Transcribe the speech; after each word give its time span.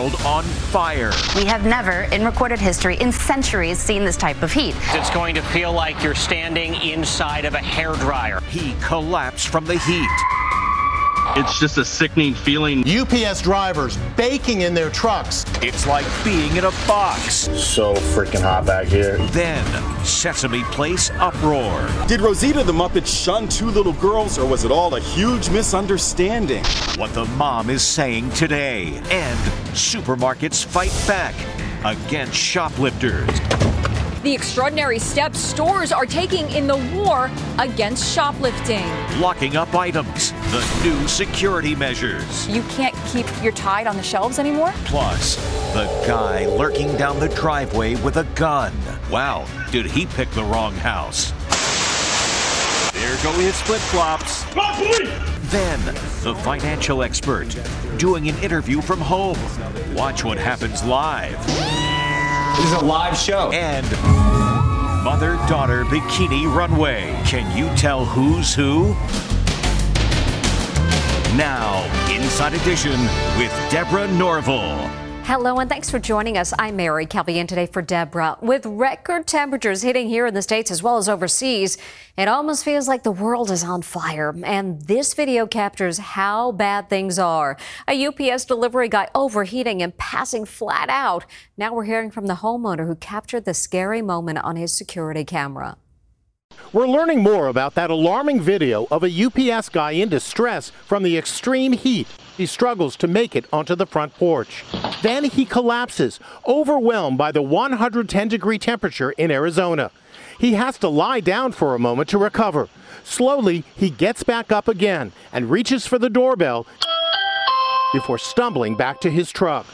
World 0.00 0.14
on 0.24 0.44
fire. 0.44 1.12
We 1.36 1.44
have 1.44 1.66
never, 1.66 2.04
in 2.04 2.24
recorded 2.24 2.58
history, 2.58 2.96
in 2.96 3.12
centuries, 3.12 3.78
seen 3.78 4.02
this 4.02 4.16
type 4.16 4.40
of 4.42 4.50
heat. 4.50 4.74
It's 4.94 5.10
going 5.10 5.34
to 5.34 5.42
feel 5.42 5.74
like 5.74 6.02
you're 6.02 6.14
standing 6.14 6.74
inside 6.76 7.44
of 7.44 7.52
a 7.52 7.58
hair 7.58 7.92
dryer. 7.96 8.40
He 8.48 8.74
collapsed 8.80 9.48
from 9.48 9.66
the 9.66 9.78
heat. 9.78 10.08
It's 11.36 11.60
just 11.60 11.78
a 11.78 11.84
sickening 11.84 12.34
feeling. 12.34 12.82
UPS 12.88 13.42
drivers 13.42 13.96
baking 14.16 14.62
in 14.62 14.74
their 14.74 14.90
trucks. 14.90 15.44
It's 15.62 15.86
like 15.86 16.04
being 16.24 16.56
in 16.56 16.64
a 16.64 16.70
box. 16.88 17.48
So 17.56 17.94
freaking 17.94 18.42
hot 18.42 18.66
back 18.66 18.86
here. 18.86 19.16
Then, 19.28 19.64
Sesame 20.04 20.64
Place 20.64 21.10
uproar. 21.18 21.88
Did 22.08 22.20
Rosita 22.20 22.64
the 22.64 22.72
Muppet 22.72 23.06
shun 23.06 23.48
two 23.48 23.70
little 23.70 23.92
girls, 23.94 24.38
or 24.38 24.46
was 24.46 24.64
it 24.64 24.72
all 24.72 24.94
a 24.96 25.00
huge 25.00 25.48
misunderstanding? 25.50 26.64
What 26.96 27.14
the 27.14 27.26
mom 27.36 27.70
is 27.70 27.82
saying 27.82 28.30
today. 28.30 29.00
And 29.10 29.38
supermarkets 29.72 30.64
fight 30.64 30.94
back 31.06 31.34
against 31.84 32.34
shoplifters. 32.34 33.49
The 34.22 34.34
extraordinary 34.34 34.98
steps 34.98 35.38
stores 35.38 35.92
are 35.92 36.04
taking 36.04 36.46
in 36.50 36.66
the 36.66 36.76
war 36.94 37.30
against 37.58 38.12
shoplifting. 38.14 38.86
Locking 39.18 39.56
up 39.56 39.74
items, 39.74 40.32
the 40.50 40.80
new 40.84 41.08
security 41.08 41.74
measures. 41.74 42.46
You 42.46 42.62
can't 42.64 42.94
keep 43.06 43.24
your 43.42 43.52
tide 43.52 43.86
on 43.86 43.96
the 43.96 44.02
shelves 44.02 44.38
anymore? 44.38 44.74
Plus, 44.84 45.36
the 45.72 45.86
guy 46.06 46.44
lurking 46.44 46.94
down 46.98 47.18
the 47.18 47.30
driveway 47.30 47.94
with 48.02 48.18
a 48.18 48.24
gun. 48.34 48.74
Wow, 49.10 49.46
did 49.70 49.86
he 49.86 50.04
pick 50.04 50.30
the 50.32 50.44
wrong 50.44 50.74
house? 50.74 51.32
There 52.92 53.16
go 53.22 53.32
his 53.38 53.58
flip 53.62 53.80
flops. 53.80 54.44
Then, 55.50 55.82
the 56.22 56.34
financial 56.44 57.02
expert 57.02 57.56
doing 57.96 58.28
an 58.28 58.36
interview 58.40 58.82
from 58.82 59.00
home. 59.00 59.38
Watch 59.94 60.24
what 60.24 60.36
happens 60.36 60.84
live. 60.84 61.89
This 62.56 62.66
is 62.66 62.72
a 62.72 62.84
live 62.84 63.16
show. 63.16 63.50
And 63.52 63.86
mother 65.04 65.36
daughter 65.48 65.84
bikini 65.84 66.52
runway. 66.52 67.18
Can 67.24 67.56
you 67.56 67.74
tell 67.76 68.04
who's 68.04 68.54
who? 68.54 68.94
Now, 71.36 71.84
Inside 72.12 72.54
Edition 72.54 73.00
with 73.38 73.52
Deborah 73.70 74.08
Norville. 74.08 74.99
Hello 75.30 75.60
and 75.60 75.70
thanks 75.70 75.88
for 75.88 76.00
joining 76.00 76.36
us. 76.36 76.52
I'm 76.58 76.74
Mary 76.74 77.06
Calvi 77.06 77.38
and 77.38 77.48
today 77.48 77.66
for 77.66 77.82
Deborah. 77.82 78.36
With 78.42 78.66
record 78.66 79.28
temperatures 79.28 79.80
hitting 79.80 80.08
here 80.08 80.26
in 80.26 80.34
the 80.34 80.42
States 80.42 80.72
as 80.72 80.82
well 80.82 80.96
as 80.96 81.08
overseas, 81.08 81.78
it 82.18 82.26
almost 82.26 82.64
feels 82.64 82.88
like 82.88 83.04
the 83.04 83.12
world 83.12 83.48
is 83.48 83.62
on 83.62 83.82
fire. 83.82 84.34
And 84.42 84.82
this 84.82 85.14
video 85.14 85.46
captures 85.46 85.98
how 85.98 86.50
bad 86.50 86.90
things 86.90 87.16
are. 87.16 87.56
A 87.86 88.06
UPS 88.06 88.44
delivery 88.44 88.88
guy 88.88 89.06
overheating 89.14 89.82
and 89.82 89.96
passing 89.96 90.44
flat 90.44 90.88
out. 90.88 91.26
Now 91.56 91.74
we're 91.74 91.84
hearing 91.84 92.10
from 92.10 92.26
the 92.26 92.34
homeowner 92.34 92.88
who 92.88 92.96
captured 92.96 93.44
the 93.44 93.54
scary 93.54 94.02
moment 94.02 94.38
on 94.38 94.56
his 94.56 94.72
security 94.72 95.24
camera. 95.24 95.76
We're 96.72 96.86
learning 96.86 97.24
more 97.24 97.48
about 97.48 97.74
that 97.74 97.90
alarming 97.90 98.42
video 98.42 98.86
of 98.92 99.02
a 99.02 99.10
UPS 99.10 99.70
guy 99.70 99.90
in 99.90 100.08
distress 100.08 100.70
from 100.86 101.02
the 101.02 101.18
extreme 101.18 101.72
heat. 101.72 102.06
He 102.36 102.46
struggles 102.46 102.94
to 102.98 103.08
make 103.08 103.34
it 103.34 103.46
onto 103.52 103.74
the 103.74 103.86
front 103.86 104.14
porch. 104.14 104.64
Then 105.02 105.24
he 105.24 105.44
collapses, 105.44 106.20
overwhelmed 106.46 107.18
by 107.18 107.32
the 107.32 107.42
110 107.42 108.28
degree 108.28 108.56
temperature 108.56 109.10
in 109.10 109.32
Arizona. 109.32 109.90
He 110.38 110.52
has 110.54 110.78
to 110.78 110.88
lie 110.88 111.18
down 111.18 111.50
for 111.50 111.74
a 111.74 111.80
moment 111.80 112.08
to 112.10 112.18
recover. 112.18 112.68
Slowly, 113.02 113.64
he 113.74 113.90
gets 113.90 114.22
back 114.22 114.52
up 114.52 114.68
again 114.68 115.10
and 115.32 115.50
reaches 115.50 115.88
for 115.88 115.98
the 115.98 116.08
doorbell 116.08 116.68
before 117.92 118.18
stumbling 118.18 118.76
back 118.76 119.00
to 119.00 119.10
his 119.10 119.32
truck 119.32 119.66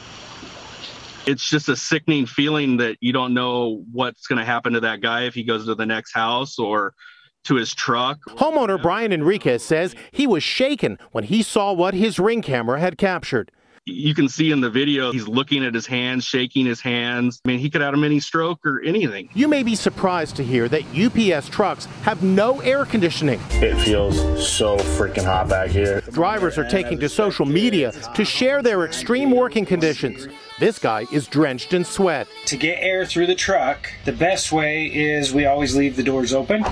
it's 1.27 1.47
just 1.47 1.67
a 1.67 1.75
sickening 1.75 2.25
feeling 2.25 2.77
that 2.77 2.97
you 3.01 3.11
don't 3.11 3.33
know 3.33 3.83
what's 3.91 4.27
going 4.27 4.39
to 4.39 4.45
happen 4.45 4.73
to 4.73 4.79
that 4.79 5.01
guy 5.01 5.23
if 5.23 5.33
he 5.33 5.43
goes 5.43 5.65
to 5.65 5.75
the 5.75 5.85
next 5.85 6.13
house 6.13 6.57
or 6.57 6.93
to 7.43 7.55
his 7.55 7.75
truck. 7.75 8.17
Homeowner 8.29 8.81
Brian 8.81 9.11
Enriquez 9.11 9.61
says 9.61 9.93
he 10.11 10.25
was 10.25 10.41
shaken 10.41 10.97
when 11.11 11.25
he 11.25 11.43
saw 11.43 11.73
what 11.73 11.93
his 11.93 12.17
ring 12.17 12.41
camera 12.41 12.79
had 12.79 12.97
captured. 12.97 13.51
You 13.87 14.13
can 14.13 14.27
see 14.27 14.51
in 14.51 14.59
the 14.59 14.69
video 14.69 15.13
he's 15.13 15.29
looking 15.29 15.63
at 15.63 15.73
his 15.73 15.85
hands, 15.85 16.25
shaking 16.25 16.65
his 16.65 16.81
hands. 16.81 17.39
I 17.45 17.47
mean, 17.47 17.59
he 17.59 17.69
could 17.69 17.79
have 17.79 17.93
a 17.93 17.97
mini 17.97 18.19
stroke 18.19 18.65
or 18.65 18.81
anything. 18.81 19.29
You 19.33 19.47
may 19.47 19.63
be 19.63 19.75
surprised 19.75 20.35
to 20.35 20.43
hear 20.43 20.67
that 20.67 20.83
UPS 20.93 21.47
trucks 21.47 21.85
have 22.03 22.21
no 22.21 22.59
air 22.59 22.83
conditioning. 22.83 23.39
It 23.51 23.75
feels 23.75 24.17
so 24.45 24.75
freaking 24.75 25.23
hot 25.23 25.47
back 25.47 25.69
here. 25.69 26.01
Drivers 26.11 26.57
are 26.57 26.67
taking 26.67 26.99
to 26.99 27.07
social 27.07 27.45
media 27.45 27.93
to 28.13 28.25
share 28.25 28.61
their 28.61 28.83
extreme 28.83 29.31
working 29.31 29.65
conditions. 29.65 30.27
This 30.59 30.79
guy 30.79 31.05
is 31.13 31.25
drenched 31.25 31.73
in 31.73 31.85
sweat. 31.85 32.27
To 32.47 32.57
get 32.57 32.79
air 32.81 33.05
through 33.05 33.27
the 33.27 33.35
truck, 33.35 33.89
the 34.03 34.11
best 34.11 34.51
way 34.51 34.87
is 34.87 35.33
we 35.33 35.45
always 35.45 35.77
leave 35.77 35.95
the 35.95 36.03
doors 36.03 36.33
open. 36.33 36.65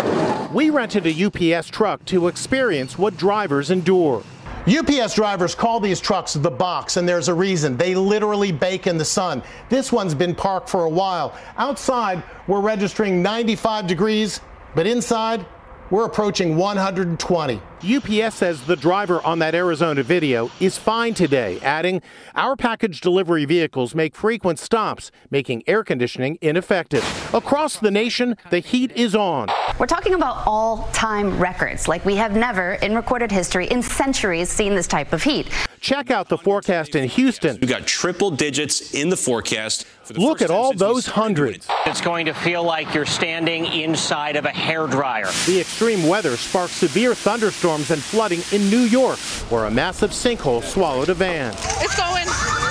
We 0.52 0.70
rented 0.70 1.06
a 1.08 1.26
UPS 1.26 1.70
truck 1.70 2.04
to 2.06 2.28
experience 2.28 2.98
what 2.98 3.16
drivers 3.16 3.72
endure. 3.72 4.24
UPS 4.68 5.14
drivers 5.14 5.54
call 5.54 5.80
these 5.80 6.00
trucks 6.00 6.34
the 6.34 6.50
box, 6.50 6.98
and 6.98 7.08
there's 7.08 7.28
a 7.28 7.34
reason. 7.34 7.78
They 7.78 7.94
literally 7.94 8.52
bake 8.52 8.88
in 8.88 8.98
the 8.98 9.06
sun. 9.06 9.44
This 9.70 9.92
one's 9.92 10.16
been 10.16 10.34
parked 10.34 10.70
for 10.70 10.86
a 10.86 10.90
while. 10.90 11.38
Outside, 11.58 12.24
we're 12.48 12.62
registering 12.62 13.22
95 13.22 13.86
degrees, 13.86 14.42
but 14.74 14.88
inside, 14.88 15.46
we're 15.92 16.06
approaching 16.06 16.58
120. 16.58 17.62
UPS 17.86 18.36
says 18.36 18.64
the 18.64 18.76
driver 18.76 19.22
on 19.24 19.38
that 19.40 19.54
Arizona 19.54 20.02
video 20.02 20.50
is 20.60 20.76
fine 20.76 21.14
today, 21.14 21.60
adding, 21.62 22.02
Our 22.34 22.56
package 22.56 23.00
delivery 23.00 23.46
vehicles 23.46 23.94
make 23.94 24.16
frequent 24.16 24.58
stops, 24.58 25.12
making 25.30 25.62
air 25.68 25.84
conditioning 25.84 26.40
ineffective. 26.42 27.04
Across 27.34 27.78
the 27.80 27.92
nation, 27.92 28.38
the 28.50 28.60
heat 28.60 28.92
is 28.94 29.14
on. 29.14 29.50
We're 29.78 29.86
talking 29.86 30.16
about 30.16 30.48
all 30.48 30.90
time 30.94 31.38
records, 31.38 31.88
like 31.88 32.04
we 32.06 32.16
have 32.16 32.36
never, 32.36 32.74
in 32.76 32.96
recorded 32.96 33.32
history, 33.32 33.68
in 33.68 33.84
centuries, 33.84 34.50
seen 34.50 34.74
this 34.74 34.88
type 34.88 35.14
of 35.14 35.22
heat. 35.22 35.48
Check 35.80 36.10
out 36.10 36.30
the 36.30 36.38
forecast 36.40 36.96
in 36.96 37.08
Houston. 37.10 37.60
We 37.62 37.68
got 37.68 37.86
triple 37.86 38.32
digits 38.32 38.96
in 38.96 39.10
the 39.10 39.18
forecast. 39.18 39.86
The 40.08 40.20
Look 40.20 40.42
at 40.42 40.50
all 40.50 40.74
those 40.74 41.06
hundreds. 41.06 41.68
It's 41.86 42.02
going 42.02 42.26
to 42.28 42.34
feel 42.34 42.64
like 42.64 42.94
you're 42.94 43.06
standing 43.06 43.66
inside 43.66 44.36
of 44.36 44.46
a 44.46 44.50
hair 44.50 44.88
dryer. 44.88 45.28
The 45.46 45.60
extreme 45.60 46.08
weather 46.08 46.38
sparked 46.38 46.74
severe 46.74 47.14
thunderstorms 47.14 47.75
and 47.76 48.02
flooding 48.02 48.42
in 48.52 48.70
New 48.70 48.82
York, 48.82 49.20
where 49.50 49.66
a 49.66 49.72
massive 49.72 50.12
sinkhole 50.12 50.64
swallowed 50.64 51.10
a 51.10 51.14
van. 51.14 51.54
It's 51.82 51.96
going. 51.96 52.65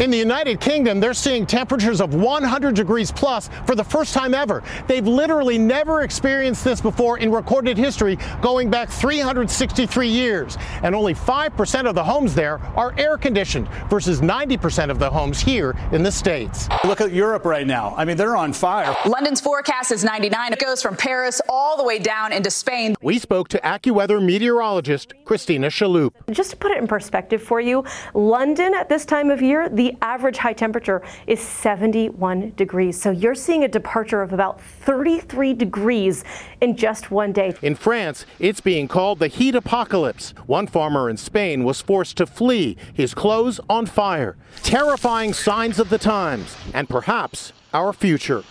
In 0.00 0.10
the 0.10 0.16
United 0.16 0.60
Kingdom, 0.60 0.98
they're 0.98 1.12
seeing 1.12 1.44
temperatures 1.44 2.00
of 2.00 2.14
100 2.14 2.74
degrees 2.74 3.12
plus 3.12 3.50
for 3.66 3.74
the 3.74 3.84
first 3.84 4.14
time 4.14 4.32
ever. 4.32 4.62
They've 4.86 5.06
literally 5.06 5.58
never 5.58 6.00
experienced 6.00 6.64
this 6.64 6.80
before 6.80 7.18
in 7.18 7.30
recorded 7.30 7.76
history, 7.76 8.16
going 8.40 8.70
back 8.70 8.88
363 8.88 10.08
years. 10.08 10.56
And 10.82 10.94
only 10.94 11.12
5% 11.12 11.86
of 11.86 11.94
the 11.94 12.02
homes 12.02 12.34
there 12.34 12.60
are 12.76 12.94
air 12.96 13.18
conditioned 13.18 13.68
versus 13.90 14.22
90% 14.22 14.88
of 14.88 14.98
the 14.98 15.10
homes 15.10 15.38
here 15.38 15.76
in 15.92 16.02
the 16.02 16.10
States. 16.10 16.66
Look 16.82 17.02
at 17.02 17.12
Europe 17.12 17.44
right 17.44 17.66
now. 17.66 17.94
I 17.94 18.06
mean, 18.06 18.16
they're 18.16 18.38
on 18.38 18.54
fire. 18.54 18.96
London's 19.04 19.42
forecast 19.42 19.92
is 19.92 20.02
99. 20.02 20.54
It 20.54 20.58
goes 20.58 20.80
from 20.80 20.96
Paris 20.96 21.42
all 21.46 21.76
the 21.76 21.84
way 21.84 21.98
down 21.98 22.32
into 22.32 22.50
Spain. 22.50 22.94
We 23.02 23.18
spoke 23.18 23.48
to 23.48 23.58
AccuWeather 23.58 24.24
meteorologist 24.24 25.12
Christina 25.26 25.66
Chaloup. 25.66 26.12
Just 26.30 26.52
to 26.52 26.56
put 26.56 26.70
it 26.70 26.78
in 26.78 26.86
perspective 26.86 27.42
for 27.42 27.60
you, 27.60 27.84
London 28.14 28.72
at 28.72 28.88
this 28.88 29.04
time 29.04 29.28
of 29.28 29.42
year, 29.42 29.68
the 29.68 29.89
average 30.00 30.36
high 30.36 30.52
temperature 30.52 31.02
is 31.26 31.40
71 31.40 32.52
degrees. 32.56 33.00
So 33.00 33.10
you're 33.10 33.34
seeing 33.34 33.64
a 33.64 33.68
departure 33.68 34.22
of 34.22 34.32
about 34.32 34.60
33 34.60 35.54
degrees 35.54 36.24
in 36.60 36.76
just 36.76 37.10
one 37.10 37.32
day. 37.32 37.54
In 37.62 37.74
France, 37.74 38.26
it's 38.38 38.60
being 38.60 38.88
called 38.88 39.18
the 39.18 39.28
heat 39.28 39.54
apocalypse. 39.54 40.34
One 40.46 40.66
farmer 40.66 41.08
in 41.08 41.16
Spain 41.16 41.64
was 41.64 41.80
forced 41.80 42.16
to 42.18 42.26
flee, 42.26 42.76
his 42.92 43.14
clothes 43.14 43.60
on 43.68 43.86
fire. 43.86 44.36
Terrifying 44.62 45.32
signs 45.32 45.78
of 45.78 45.90
the 45.90 45.98
times, 45.98 46.56
and 46.74 46.88
perhaps 46.88 47.52
our 47.72 47.92
future. 47.92 48.44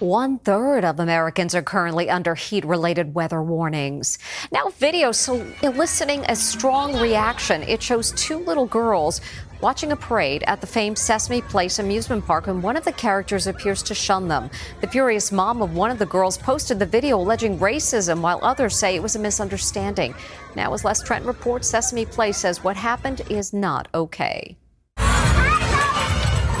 One 0.00 0.38
third 0.38 0.82
of 0.82 0.98
Americans 0.98 1.54
are 1.54 1.60
currently 1.60 2.08
under 2.08 2.34
heat 2.34 2.64
related 2.64 3.14
weather 3.14 3.42
warnings. 3.42 4.18
Now, 4.50 4.70
video 4.78 5.12
so 5.12 5.46
eliciting 5.62 6.24
a 6.26 6.34
strong 6.34 6.98
reaction. 6.98 7.62
It 7.64 7.82
shows 7.82 8.12
two 8.12 8.38
little 8.38 8.64
girls 8.64 9.20
watching 9.60 9.92
a 9.92 9.96
parade 9.96 10.42
at 10.46 10.62
the 10.62 10.66
famed 10.66 10.96
Sesame 10.96 11.42
Place 11.42 11.78
amusement 11.78 12.24
park 12.24 12.46
when 12.46 12.62
one 12.62 12.78
of 12.78 12.84
the 12.86 12.92
characters 12.92 13.46
appears 13.46 13.82
to 13.82 13.94
shun 13.94 14.26
them. 14.26 14.48
The 14.80 14.86
furious 14.86 15.30
mom 15.30 15.60
of 15.60 15.74
one 15.74 15.90
of 15.90 15.98
the 15.98 16.06
girls 16.06 16.38
posted 16.38 16.78
the 16.78 16.86
video 16.86 17.20
alleging 17.20 17.58
racism, 17.58 18.22
while 18.22 18.40
others 18.42 18.78
say 18.78 18.96
it 18.96 19.02
was 19.02 19.16
a 19.16 19.18
misunderstanding. 19.18 20.14
Now, 20.56 20.72
as 20.72 20.82
Les 20.82 21.02
Trent 21.02 21.26
reports, 21.26 21.68
Sesame 21.68 22.06
Place 22.06 22.38
says 22.38 22.64
what 22.64 22.76
happened 22.76 23.20
is 23.28 23.52
not 23.52 23.86
okay. 23.92 24.56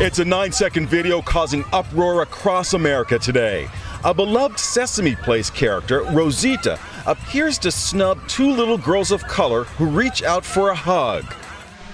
It's 0.02 0.18
a 0.18 0.24
nine 0.24 0.50
second 0.50 0.88
video 0.88 1.20
causing 1.20 1.62
uproar 1.74 2.22
across 2.22 2.72
America 2.72 3.18
today. 3.18 3.68
A 4.02 4.14
beloved 4.14 4.58
Sesame 4.58 5.14
Place 5.14 5.50
character, 5.50 6.04
Rosita, 6.04 6.80
appears 7.06 7.58
to 7.58 7.70
snub 7.70 8.18
two 8.26 8.50
little 8.50 8.78
girls 8.78 9.10
of 9.10 9.22
color 9.24 9.64
who 9.64 9.84
reach 9.84 10.22
out 10.22 10.42
for 10.42 10.70
a 10.70 10.74
hug. 10.74 11.26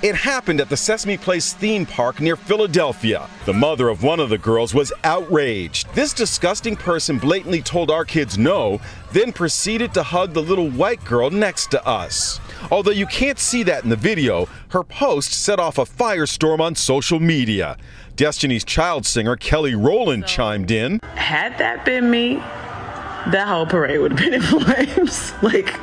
It 0.02 0.14
happened 0.14 0.60
at 0.60 0.68
the 0.68 0.76
Sesame 0.76 1.16
Place 1.16 1.54
theme 1.54 1.86
park 1.86 2.20
near 2.20 2.36
Philadelphia. 2.36 3.28
The 3.46 3.54
mother 3.54 3.88
of 3.88 4.02
one 4.02 4.20
of 4.20 4.28
the 4.28 4.36
girls 4.36 4.74
was 4.74 4.92
outraged. 5.04 5.92
This 5.94 6.12
disgusting 6.12 6.76
person 6.76 7.18
blatantly 7.18 7.62
told 7.62 7.90
our 7.90 8.04
kids 8.04 8.36
no, 8.36 8.78
then 9.12 9.32
proceeded 9.32 9.94
to 9.94 10.02
hug 10.02 10.34
the 10.34 10.42
little 10.42 10.68
white 10.68 11.02
girl 11.02 11.30
next 11.30 11.70
to 11.70 11.84
us. 11.86 12.40
Although 12.70 12.90
you 12.90 13.06
can't 13.06 13.38
see 13.38 13.62
that 13.62 13.84
in 13.84 13.90
the 13.90 13.96
video, 13.96 14.48
her 14.68 14.84
post 14.84 15.32
set 15.32 15.58
off 15.58 15.78
a 15.78 15.86
firestorm 15.86 16.60
on 16.60 16.74
social 16.74 17.18
media. 17.18 17.78
Destiny's 18.16 18.64
Child 18.64 19.06
singer 19.06 19.34
Kelly 19.34 19.74
Rowland 19.74 20.26
chimed 20.26 20.70
in. 20.70 21.00
Had 21.14 21.56
that 21.56 21.86
been 21.86 22.10
me, 22.10 22.36
that 22.36 23.46
whole 23.48 23.66
parade 23.66 24.00
would 24.00 24.12
have 24.12 24.20
been 24.20 24.34
in 24.34 24.42
flames. 24.96 25.32
like, 25.42 25.74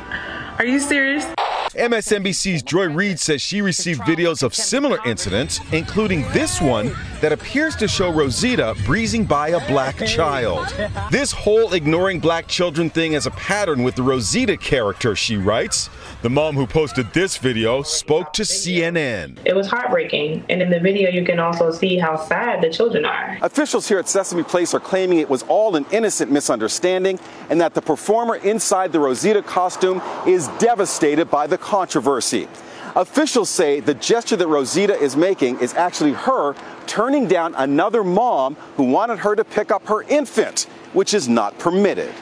are 0.60 0.64
you 0.64 0.78
serious? 0.78 1.26
MSNBC's 1.74 2.62
Joy 2.62 2.88
Reid 2.88 3.18
says 3.18 3.42
she 3.42 3.60
received 3.60 4.00
videos 4.02 4.44
of 4.44 4.54
similar 4.54 4.98
incidents, 5.04 5.58
including 5.72 6.22
this 6.32 6.60
one 6.60 6.94
that 7.20 7.32
appears 7.32 7.74
to 7.76 7.88
show 7.88 8.12
Rosita 8.12 8.76
breezing 8.86 9.24
by 9.24 9.48
a 9.48 9.66
black 9.66 9.96
child. 10.06 10.72
This 11.10 11.32
whole 11.32 11.72
ignoring 11.72 12.20
black 12.20 12.46
children 12.46 12.90
thing 12.90 13.14
is 13.14 13.26
a 13.26 13.32
pattern 13.32 13.82
with 13.82 13.96
the 13.96 14.04
Rosita 14.04 14.56
character, 14.56 15.16
she 15.16 15.36
writes. 15.36 15.90
The 16.24 16.30
mom 16.30 16.56
who 16.56 16.66
posted 16.66 17.12
this 17.12 17.36
video 17.36 17.82
spoke 17.82 18.32
to 18.32 18.44
CNN. 18.44 19.36
It 19.44 19.54
was 19.54 19.66
heartbreaking, 19.66 20.46
and 20.48 20.62
in 20.62 20.70
the 20.70 20.80
video, 20.80 21.10
you 21.10 21.22
can 21.22 21.38
also 21.38 21.70
see 21.70 21.98
how 21.98 22.16
sad 22.16 22.62
the 22.62 22.70
children 22.70 23.04
are. 23.04 23.36
Officials 23.42 23.86
here 23.86 23.98
at 23.98 24.08
Sesame 24.08 24.42
Place 24.42 24.72
are 24.72 24.80
claiming 24.80 25.18
it 25.18 25.28
was 25.28 25.42
all 25.48 25.76
an 25.76 25.84
innocent 25.90 26.32
misunderstanding 26.32 27.20
and 27.50 27.60
that 27.60 27.74
the 27.74 27.82
performer 27.82 28.36
inside 28.36 28.90
the 28.90 29.00
Rosita 29.00 29.42
costume 29.42 30.00
is 30.26 30.48
devastated 30.58 31.26
by 31.26 31.46
the 31.46 31.58
controversy. 31.58 32.48
Officials 32.96 33.50
say 33.50 33.80
the 33.80 33.92
gesture 33.92 34.36
that 34.36 34.48
Rosita 34.48 34.94
is 34.94 35.18
making 35.18 35.60
is 35.60 35.74
actually 35.74 36.12
her 36.12 36.54
turning 36.86 37.28
down 37.28 37.54
another 37.56 38.02
mom 38.02 38.54
who 38.78 38.84
wanted 38.84 39.18
her 39.18 39.36
to 39.36 39.44
pick 39.44 39.70
up 39.70 39.86
her 39.88 40.04
infant, 40.04 40.62
which 40.94 41.12
is 41.12 41.28
not 41.28 41.58
permitted. 41.58 42.14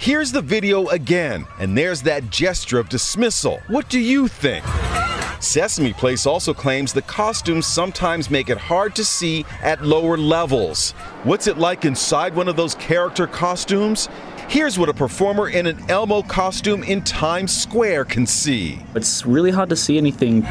Here's 0.00 0.30
the 0.30 0.40
video 0.40 0.86
again, 0.90 1.44
and 1.58 1.76
there's 1.76 2.02
that 2.02 2.30
gesture 2.30 2.78
of 2.78 2.88
dismissal. 2.88 3.60
What 3.66 3.88
do 3.88 3.98
you 3.98 4.28
think? 4.28 4.64
Sesame 5.40 5.92
Place 5.92 6.24
also 6.24 6.54
claims 6.54 6.92
the 6.92 7.02
costumes 7.02 7.66
sometimes 7.66 8.30
make 8.30 8.48
it 8.48 8.58
hard 8.58 8.94
to 8.94 9.04
see 9.04 9.44
at 9.60 9.84
lower 9.84 10.16
levels. 10.16 10.92
What's 11.24 11.48
it 11.48 11.58
like 11.58 11.84
inside 11.84 12.36
one 12.36 12.46
of 12.46 12.54
those 12.54 12.76
character 12.76 13.26
costumes? 13.26 14.08
Here's 14.48 14.78
what 14.78 14.88
a 14.88 14.94
performer 14.94 15.48
in 15.48 15.66
an 15.66 15.78
Elmo 15.90 16.22
costume 16.22 16.84
in 16.84 17.02
Times 17.02 17.52
Square 17.52 18.04
can 18.04 18.24
see. 18.24 18.78
It's 18.94 19.26
really 19.26 19.50
hard 19.50 19.68
to 19.70 19.76
see 19.76 19.98
anything. 19.98 20.42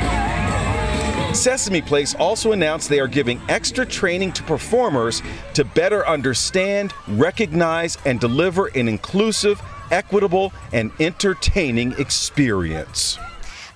Sesame 1.38 1.84
Place 1.84 2.16
also 2.16 2.52
announced 2.52 2.90
they 2.90 3.00
are 3.00 3.08
giving 3.08 3.40
extra 3.48 3.86
training 3.86 4.32
to 4.32 4.44
performers 4.44 5.22
to 5.54 5.64
better 5.64 6.06
understand, 6.08 6.94
recognize, 7.08 7.96
and 8.06 8.20
deliver 8.20 8.68
an 8.76 8.88
inclusive, 8.88 9.62
equitable, 9.92 10.52
and 10.74 10.92
entertaining 11.00 11.92
experience. 12.00 13.20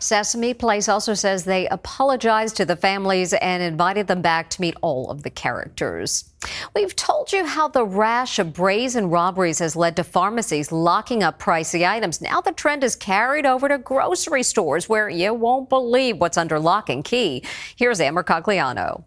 Sesame 0.01 0.53
Place 0.53 0.89
also 0.89 1.13
says 1.13 1.43
they 1.43 1.67
apologized 1.67 2.57
to 2.57 2.65
the 2.65 2.75
families 2.75 3.33
and 3.33 3.61
invited 3.61 4.07
them 4.07 4.21
back 4.21 4.49
to 4.51 4.61
meet 4.61 4.75
all 4.81 5.09
of 5.09 5.23
the 5.23 5.29
characters. 5.29 6.31
We've 6.75 6.95
told 6.95 7.31
you 7.31 7.45
how 7.45 7.67
the 7.67 7.85
rash 7.85 8.39
of 8.39 8.53
brazen 8.53 9.09
robberies 9.09 9.59
has 9.59 9.75
led 9.75 9.95
to 9.97 10.03
pharmacies 10.03 10.71
locking 10.71 11.21
up 11.21 11.39
pricey 11.39 11.87
items. 11.87 12.19
Now 12.19 12.41
the 12.41 12.51
trend 12.51 12.83
is 12.83 12.95
carried 12.95 13.45
over 13.45 13.67
to 13.67 13.77
grocery 13.77 14.43
stores 14.43 14.89
where 14.89 15.09
you 15.09 15.33
won't 15.33 15.69
believe 15.69 16.17
what's 16.17 16.37
under 16.37 16.59
lock 16.59 16.89
and 16.89 17.03
key. 17.03 17.43
Here's 17.75 17.99
Ann 17.99 18.15
Mercogliano. 18.15 19.03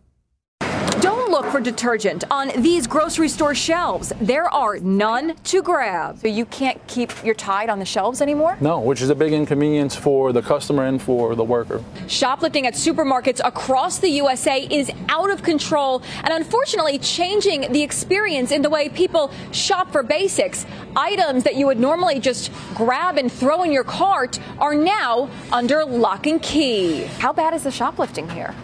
Don't 1.35 1.43
look 1.43 1.53
for 1.53 1.61
detergent 1.61 2.23
on 2.31 2.53
these 2.59 2.87
grocery 2.87 3.29
store 3.29 3.57
shelves. 3.57 4.13
There 4.21 4.49
are 4.55 4.79
none 4.79 5.35
to 5.43 5.63
grab. 5.63 6.21
So 6.21 6.29
you 6.29 6.47
can't 6.47 6.81
keep 6.87 7.11
your 7.25 7.35
Tide 7.35 7.69
on 7.69 7.81
the 7.81 7.85
shelves 7.85 8.23
anymore? 8.23 8.57
No, 8.61 8.79
which 8.79 9.03
is 9.03 9.11
a 9.11 9.17
big 9.17 9.33
inconvenience 9.33 9.97
for 9.97 10.33
the 10.33 10.43
customer 10.43 10.85
and 10.85 11.03
for 11.03 11.35
the 11.35 11.43
worker. 11.43 11.83
Shoplifting 12.07 12.69
at 12.69 12.75
supermarkets 12.75 13.41
across 13.45 13.99
the 13.99 14.11
USA 14.11 14.65
is 14.71 14.93
out 15.09 15.29
of 15.29 15.43
control 15.43 16.05
and 16.23 16.33
unfortunately 16.33 17.01
changing 17.01 17.73
the 17.73 17.83
experience 17.83 18.53
in 18.53 18.63
the 18.63 18.71
way 18.71 18.89
people 18.89 19.33
shop 19.51 19.91
for 19.91 20.05
basics. 20.05 20.67
Items 20.95 21.43
that 21.43 21.57
you 21.57 21.67
would 21.67 21.81
normally 21.81 22.21
just 22.21 22.53
grab 22.77 23.19
and 23.19 23.33
throw 23.33 23.65
in 23.65 23.73
your 23.73 23.83
cart 23.83 24.39
are 24.61 24.77
now 24.77 25.29
under 25.51 25.85
lock 25.85 26.29
and 26.29 26.41
key. 26.41 27.03
How 27.19 27.33
bad 27.33 27.55
is 27.55 27.65
the 27.65 27.73
shoplifting 27.73 28.31
here? 28.31 28.55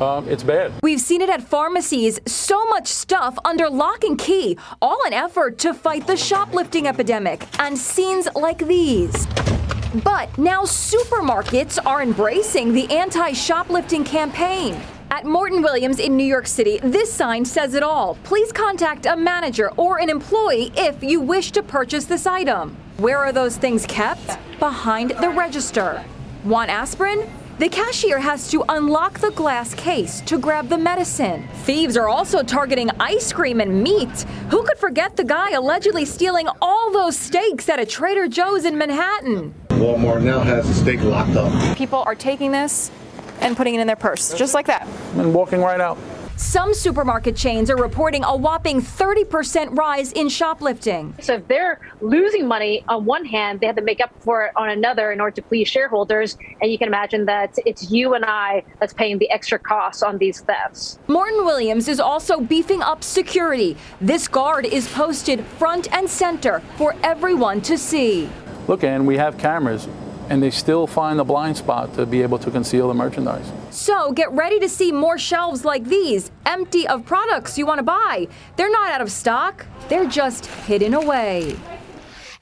Um, 0.00 0.26
it's 0.28 0.42
bad. 0.42 0.72
We've 0.82 1.00
seen 1.00 1.20
it 1.20 1.28
at 1.28 1.42
pharmacies. 1.42 2.20
So 2.26 2.64
much 2.66 2.88
stuff 2.88 3.38
under 3.44 3.68
lock 3.68 4.02
and 4.02 4.18
key, 4.18 4.56
all 4.80 4.98
an 5.06 5.12
effort 5.12 5.58
to 5.58 5.74
fight 5.74 6.06
the 6.06 6.16
shoplifting 6.16 6.86
epidemic, 6.86 7.46
and 7.60 7.76
scenes 7.76 8.28
like 8.34 8.66
these. 8.66 9.26
But 10.02 10.36
now 10.38 10.62
supermarkets 10.62 11.78
are 11.84 12.02
embracing 12.02 12.72
the 12.72 12.90
anti 12.90 13.32
shoplifting 13.32 14.04
campaign. 14.04 14.80
At 15.12 15.24
Morton 15.24 15.60
Williams 15.60 15.98
in 15.98 16.16
New 16.16 16.24
York 16.24 16.46
City, 16.46 16.78
this 16.84 17.12
sign 17.12 17.44
says 17.44 17.74
it 17.74 17.82
all. 17.82 18.16
Please 18.22 18.52
contact 18.52 19.06
a 19.06 19.16
manager 19.16 19.70
or 19.76 19.98
an 19.98 20.08
employee 20.08 20.72
if 20.76 21.02
you 21.02 21.20
wish 21.20 21.50
to 21.52 21.62
purchase 21.64 22.04
this 22.04 22.26
item. 22.28 22.76
Where 22.98 23.18
are 23.18 23.32
those 23.32 23.56
things 23.56 23.84
kept? 23.86 24.38
Behind 24.60 25.10
the 25.10 25.30
register. 25.30 26.04
Want 26.44 26.70
aspirin? 26.70 27.28
The 27.60 27.68
cashier 27.68 28.18
has 28.18 28.50
to 28.52 28.64
unlock 28.70 29.18
the 29.18 29.32
glass 29.32 29.74
case 29.74 30.22
to 30.22 30.38
grab 30.38 30.70
the 30.70 30.78
medicine. 30.78 31.46
Thieves 31.64 31.94
are 31.94 32.08
also 32.08 32.42
targeting 32.42 32.88
ice 32.98 33.34
cream 33.34 33.60
and 33.60 33.82
meat. 33.82 34.22
Who 34.48 34.62
could 34.62 34.78
forget 34.78 35.14
the 35.14 35.24
guy 35.24 35.50
allegedly 35.50 36.06
stealing 36.06 36.48
all 36.62 36.90
those 36.90 37.18
steaks 37.18 37.68
at 37.68 37.78
a 37.78 37.84
Trader 37.84 38.28
Joe's 38.28 38.64
in 38.64 38.78
Manhattan? 38.78 39.52
Walmart 39.72 40.22
now 40.22 40.40
has 40.40 40.66
the 40.66 40.72
steak 40.72 41.02
locked 41.02 41.36
up. 41.36 41.76
People 41.76 42.02
are 42.06 42.14
taking 42.14 42.50
this 42.50 42.90
and 43.40 43.54
putting 43.54 43.74
it 43.74 43.80
in 43.82 43.86
their 43.86 43.94
purse, 43.94 44.32
just 44.32 44.54
like 44.54 44.68
that. 44.68 44.88
And 45.16 45.34
walking 45.34 45.60
right 45.60 45.82
out. 45.82 45.98
Some 46.40 46.72
supermarket 46.72 47.36
chains 47.36 47.68
are 47.68 47.76
reporting 47.76 48.24
a 48.24 48.34
whopping 48.34 48.80
30% 48.80 49.76
rise 49.76 50.10
in 50.12 50.30
shoplifting. 50.30 51.14
So 51.20 51.34
if 51.34 51.46
they're 51.48 51.78
losing 52.00 52.48
money 52.48 52.82
on 52.88 53.04
one 53.04 53.26
hand, 53.26 53.60
they 53.60 53.66
have 53.66 53.76
to 53.76 53.82
make 53.82 54.00
up 54.00 54.10
for 54.20 54.46
it 54.46 54.52
on 54.56 54.70
another 54.70 55.12
in 55.12 55.20
order 55.20 55.36
to 55.36 55.42
please 55.42 55.68
shareholders. 55.68 56.38
And 56.62 56.72
you 56.72 56.78
can 56.78 56.88
imagine 56.88 57.26
that 57.26 57.58
it's 57.66 57.90
you 57.90 58.14
and 58.14 58.24
I 58.24 58.64
that's 58.80 58.94
paying 58.94 59.18
the 59.18 59.30
extra 59.30 59.58
costs 59.58 60.02
on 60.02 60.16
these 60.16 60.40
thefts. 60.40 60.98
Morton 61.08 61.44
Williams 61.44 61.88
is 61.88 62.00
also 62.00 62.40
beefing 62.40 62.80
up 62.80 63.04
security. 63.04 63.76
This 64.00 64.26
guard 64.26 64.64
is 64.64 64.88
posted 64.88 65.44
front 65.44 65.92
and 65.92 66.08
center 66.08 66.60
for 66.76 66.96
everyone 67.02 67.60
to 67.60 67.76
see. 67.76 68.30
Look, 68.66 68.82
and 68.82 69.06
we 69.06 69.18
have 69.18 69.36
cameras, 69.36 69.88
and 70.30 70.40
they 70.42 70.50
still 70.50 70.86
find 70.86 71.18
the 71.18 71.24
blind 71.24 71.56
spot 71.56 71.92
to 71.94 72.06
be 72.06 72.22
able 72.22 72.38
to 72.38 72.50
conceal 72.50 72.88
the 72.88 72.94
merchandise. 72.94 73.50
So 73.70 74.12
get 74.12 74.30
ready 74.32 74.60
to 74.60 74.68
see 74.68 74.92
more 74.92 75.18
shelves 75.18 75.64
like 75.64 75.84
these, 75.84 76.30
empty 76.46 76.88
of 76.88 77.04
products 77.04 77.58
you 77.58 77.66
want 77.66 77.78
to 77.78 77.82
buy. 77.82 78.28
They're 78.56 78.70
not 78.70 78.92
out 78.92 79.00
of 79.02 79.10
stock, 79.10 79.66
they're 79.88 80.08
just 80.08 80.46
hidden 80.46 80.94
away. 80.94 81.56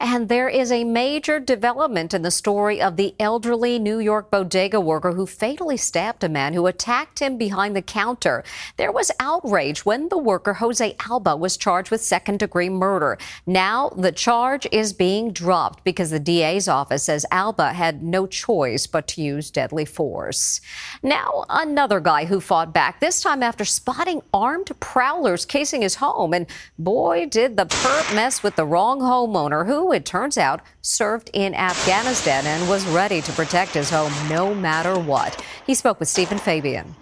And 0.00 0.28
there 0.28 0.49
is 0.49 0.71
a 0.71 0.85
major 0.85 1.40
development 1.40 2.14
in 2.14 2.23
the 2.23 2.31
story 2.31 2.81
of 2.81 2.97
the 2.97 3.17
elderly 3.19 3.81
New 3.81 3.99
York 3.99 4.31
bodega 4.31 4.81
worker 4.81 5.12
who 5.12 5.26
fatally 5.26 5.76
stabbed 5.76 6.23
a 6.23 6.28
man 6.28 6.55
who 6.55 6.69
attacked 6.69 7.19
him 7.19 7.37
behind 7.37 7.75
the 7.75 7.83
counter. 7.83 8.45
There 8.76 8.93
was 8.93 9.11
outrage 9.19 9.85
when 9.85 10.09
the 10.09 10.17
worker, 10.19 10.55
Jose 10.55 10.97
Alba, 11.09 11.37
was 11.37 11.57
charged 11.57 11.90
with 11.90 12.00
second 12.00 12.38
degree 12.38 12.69
murder. 12.69 13.19
Now 13.45 13.88
the 13.90 14.12
charge 14.12 14.69
is 14.71 14.93
being 14.93 15.33
dropped 15.33 15.83
because 15.83 16.11
the 16.11 16.21
DA's 16.21 16.69
office 16.69 17.02
says 17.05 17.26
Alba 17.33 17.73
had 17.73 18.02
no 18.02 18.26
choice 18.28 18.87
but 18.87 19.09
to 19.09 19.23
use 19.23 19.50
deadly 19.50 19.85
force. 19.85 20.61
Now, 21.02 21.45
another 21.49 21.99
guy 21.99 22.25
who 22.25 22.40
fought 22.40 22.73
back, 22.73 23.00
this 23.00 23.21
time 23.21 23.43
after 23.43 23.64
spotting 23.64 24.23
armed 24.33 24.71
prowlers 24.78 25.45
casing 25.45 25.83
his 25.83 25.97
home. 25.97 26.35
And 26.35 26.47
boy, 26.78 27.26
did 27.26 27.57
the 27.57 27.67
perp 27.67 28.14
mess 28.14 28.45
with 28.45 28.55
the 28.55 28.67
wrong 28.67 29.00
homeowner 29.00 29.67
who, 29.67 29.88
it 29.92 30.04
turns 30.04 30.38
out, 30.38 30.61
served 30.83 31.30
in 31.33 31.54
Afghanistan 31.54 32.47
and 32.47 32.68
was 32.68 32.87
ready 32.87 33.21
to 33.23 33.33
protect 33.33 33.75
his 33.75 33.90
home 33.90 34.12
no 34.28 34.54
matter 34.54 34.99
what. 34.99 35.45
He 35.66 35.75
spoke 35.75 36.00
with 36.00 36.09
Stephen 36.09 36.38
Fabian. 36.38 36.95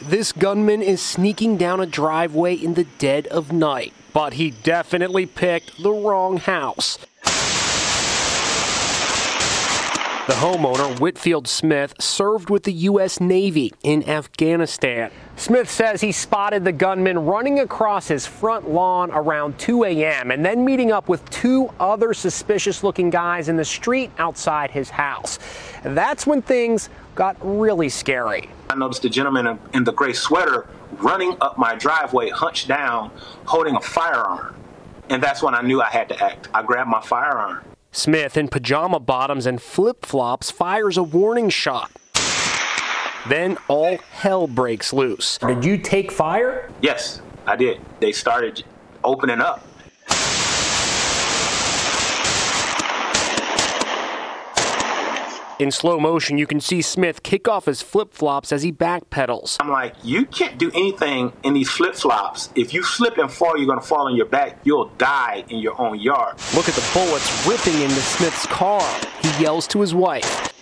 This 0.00 0.32
gunman 0.32 0.82
is 0.82 1.00
sneaking 1.00 1.58
down 1.58 1.80
a 1.80 1.86
driveway 1.86 2.54
in 2.54 2.74
the 2.74 2.84
dead 2.98 3.28
of 3.28 3.52
night, 3.52 3.92
but 4.12 4.32
he 4.32 4.50
definitely 4.50 5.26
picked 5.26 5.80
the 5.82 5.92
wrong 5.92 6.38
house. 6.38 6.98
The 10.26 10.34
homeowner, 10.34 11.00
Whitfield 11.00 11.48
Smith, 11.48 11.94
served 12.00 12.48
with 12.48 12.62
the 12.62 12.72
U.S. 12.72 13.20
Navy 13.20 13.72
in 13.82 14.08
Afghanistan. 14.08 15.10
Smith 15.36 15.68
says 15.68 16.00
he 16.00 16.12
spotted 16.12 16.64
the 16.64 16.72
gunman 16.72 17.18
running 17.18 17.60
across 17.60 18.06
his 18.06 18.26
front 18.26 18.70
lawn 18.70 19.10
around 19.12 19.58
2 19.58 19.84
a.m. 19.84 20.30
and 20.30 20.44
then 20.44 20.64
meeting 20.64 20.92
up 20.92 21.08
with 21.08 21.28
two 21.30 21.70
other 21.80 22.14
suspicious 22.14 22.84
looking 22.84 23.10
guys 23.10 23.48
in 23.48 23.56
the 23.56 23.64
street 23.64 24.10
outside 24.18 24.70
his 24.70 24.90
house. 24.90 25.38
That's 25.82 26.26
when 26.26 26.42
things 26.42 26.90
got 27.14 27.36
really 27.40 27.88
scary. 27.88 28.50
I 28.70 28.74
noticed 28.74 29.04
a 29.04 29.10
gentleman 29.10 29.58
in 29.74 29.84
the 29.84 29.92
gray 29.92 30.12
sweater 30.12 30.68
running 30.98 31.36
up 31.40 31.58
my 31.58 31.74
driveway, 31.74 32.30
hunched 32.30 32.68
down, 32.68 33.10
holding 33.44 33.74
a 33.74 33.80
firearm. 33.80 34.54
And 35.08 35.22
that's 35.22 35.42
when 35.42 35.54
I 35.54 35.62
knew 35.62 35.82
I 35.82 35.90
had 35.90 36.08
to 36.10 36.24
act. 36.24 36.48
I 36.54 36.62
grabbed 36.62 36.90
my 36.90 37.00
firearm. 37.00 37.64
Smith, 37.90 38.36
in 38.36 38.48
pajama 38.48 39.00
bottoms 39.00 39.44
and 39.44 39.60
flip 39.60 40.06
flops, 40.06 40.50
fires 40.50 40.96
a 40.96 41.02
warning 41.02 41.50
shot. 41.50 41.90
Then 43.28 43.56
all 43.68 43.98
hell 43.98 44.46
breaks 44.46 44.92
loose. 44.92 45.38
Did 45.38 45.64
you 45.64 45.78
take 45.78 46.10
fire? 46.10 46.70
Yes, 46.80 47.22
I 47.46 47.56
did. 47.56 47.80
They 48.00 48.12
started 48.12 48.64
opening 49.04 49.40
up. 49.40 49.66
In 55.58 55.70
slow 55.70 56.00
motion, 56.00 56.38
you 56.38 56.48
can 56.48 56.58
see 56.58 56.82
Smith 56.82 57.22
kick 57.22 57.46
off 57.46 57.66
his 57.66 57.82
flip 57.82 58.12
flops 58.12 58.50
as 58.50 58.64
he 58.64 58.72
backpedals. 58.72 59.58
I'm 59.60 59.70
like, 59.70 59.94
you 60.02 60.26
can't 60.26 60.58
do 60.58 60.72
anything 60.74 61.32
in 61.44 61.54
these 61.54 61.70
flip 61.70 61.94
flops. 61.94 62.50
If 62.56 62.74
you 62.74 62.82
slip 62.82 63.16
and 63.18 63.30
fall, 63.30 63.56
you're 63.56 63.66
going 63.66 63.78
to 63.78 63.86
fall 63.86 64.08
on 64.08 64.16
your 64.16 64.26
back. 64.26 64.58
You'll 64.64 64.86
die 64.98 65.44
in 65.50 65.60
your 65.60 65.80
own 65.80 66.00
yard. 66.00 66.34
Look 66.56 66.68
at 66.68 66.74
the 66.74 66.90
bullets 66.92 67.46
ripping 67.46 67.80
into 67.80 67.94
Smith's 68.00 68.46
car. 68.46 68.82
He 69.20 69.40
yells 69.40 69.68
to 69.68 69.80
his 69.80 69.94
wife. 69.94 70.52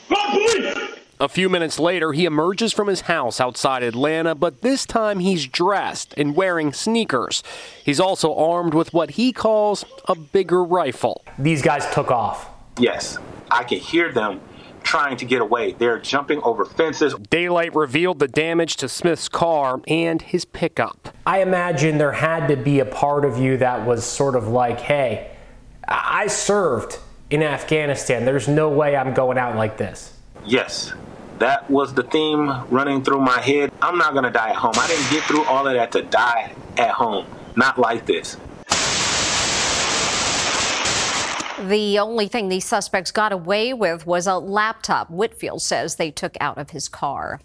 A 1.21 1.29
few 1.29 1.51
minutes 1.51 1.79
later, 1.79 2.13
he 2.13 2.25
emerges 2.25 2.73
from 2.73 2.89
his 2.89 3.03
house 3.03 3.43
outside 3.43 3.83
Atlanta, 3.83 4.35
but 4.35 4.63
this 4.63 4.87
time 4.87 5.19
he's 5.19 5.47
dressed 5.47 6.15
and 6.17 6.35
wearing 6.35 6.73
sneakers. 6.73 7.43
He's 7.85 8.01
also 8.01 8.35
armed 8.35 8.73
with 8.73 8.95
what 8.95 9.11
he 9.11 9.31
calls 9.31 9.85
a 10.07 10.15
bigger 10.15 10.65
rifle. 10.65 11.23
These 11.39 11.61
guys 11.61 11.87
took 11.93 12.11
off. 12.11 12.49
Yes, 12.79 13.19
I 13.51 13.65
can 13.65 13.81
hear 13.81 14.11
them 14.11 14.41
trying 14.83 15.19
to 15.19 15.27
get 15.27 15.43
away. 15.43 15.73
They're 15.73 15.99
jumping 15.99 16.41
over 16.43 16.65
fences. 16.65 17.15
Daylight 17.29 17.75
revealed 17.75 18.19
the 18.19 18.27
damage 18.27 18.77
to 18.77 18.89
Smith's 18.89 19.29
car 19.29 19.83
and 19.87 20.23
his 20.23 20.47
pickup. 20.47 21.15
I 21.27 21.43
imagine 21.43 21.99
there 21.99 22.13
had 22.13 22.47
to 22.47 22.57
be 22.57 22.81
a 22.81 22.87
part 22.87 23.27
of 23.27 23.37
you 23.37 23.59
that 23.59 23.87
was 23.87 24.07
sort 24.07 24.37
of 24.37 24.49
like, 24.49 24.81
hey, 24.81 25.37
I 25.87 26.29
served 26.29 26.99
in 27.29 27.43
Afghanistan. 27.43 28.25
There's 28.25 28.49
no 28.49 28.71
way 28.71 28.97
I'm 28.97 29.13
going 29.13 29.37
out 29.37 29.55
like 29.55 29.77
this. 29.77 30.15
Yes. 30.47 30.95
That 31.41 31.71
was 31.71 31.95
the 31.95 32.03
theme 32.03 32.49
running 32.69 33.03
through 33.03 33.23
my 33.23 33.41
head. 33.41 33.73
I'm 33.81 33.97
not 33.97 34.13
going 34.13 34.25
to 34.25 34.31
die 34.31 34.51
at 34.51 34.57
home. 34.57 34.75
I 34.77 34.87
didn't 34.89 35.11
get 35.11 35.23
through 35.25 35.45
all 35.45 35.67
of 35.67 35.73
that 35.73 35.91
to 35.93 36.03
die 36.03 36.53
at 36.77 36.91
home. 36.91 37.25
Not 37.57 37.79
like 37.79 38.05
this. 38.05 38.37
The 41.67 41.99
only 41.99 42.29
thing 42.29 42.51
these 42.51 42.67
suspects 42.67 43.11
got 43.11 43.33
away 43.33 43.73
with 43.73 44.07
was 44.07 44.27
a 44.27 44.37
laptop 44.37 45.11
Whitfield 45.11 45.63
says 45.63 45.97
they 45.97 46.11
took 46.11 46.37
out 46.43 46.59
of 46.59 46.71
his 46.71 46.89
car. 46.89 47.41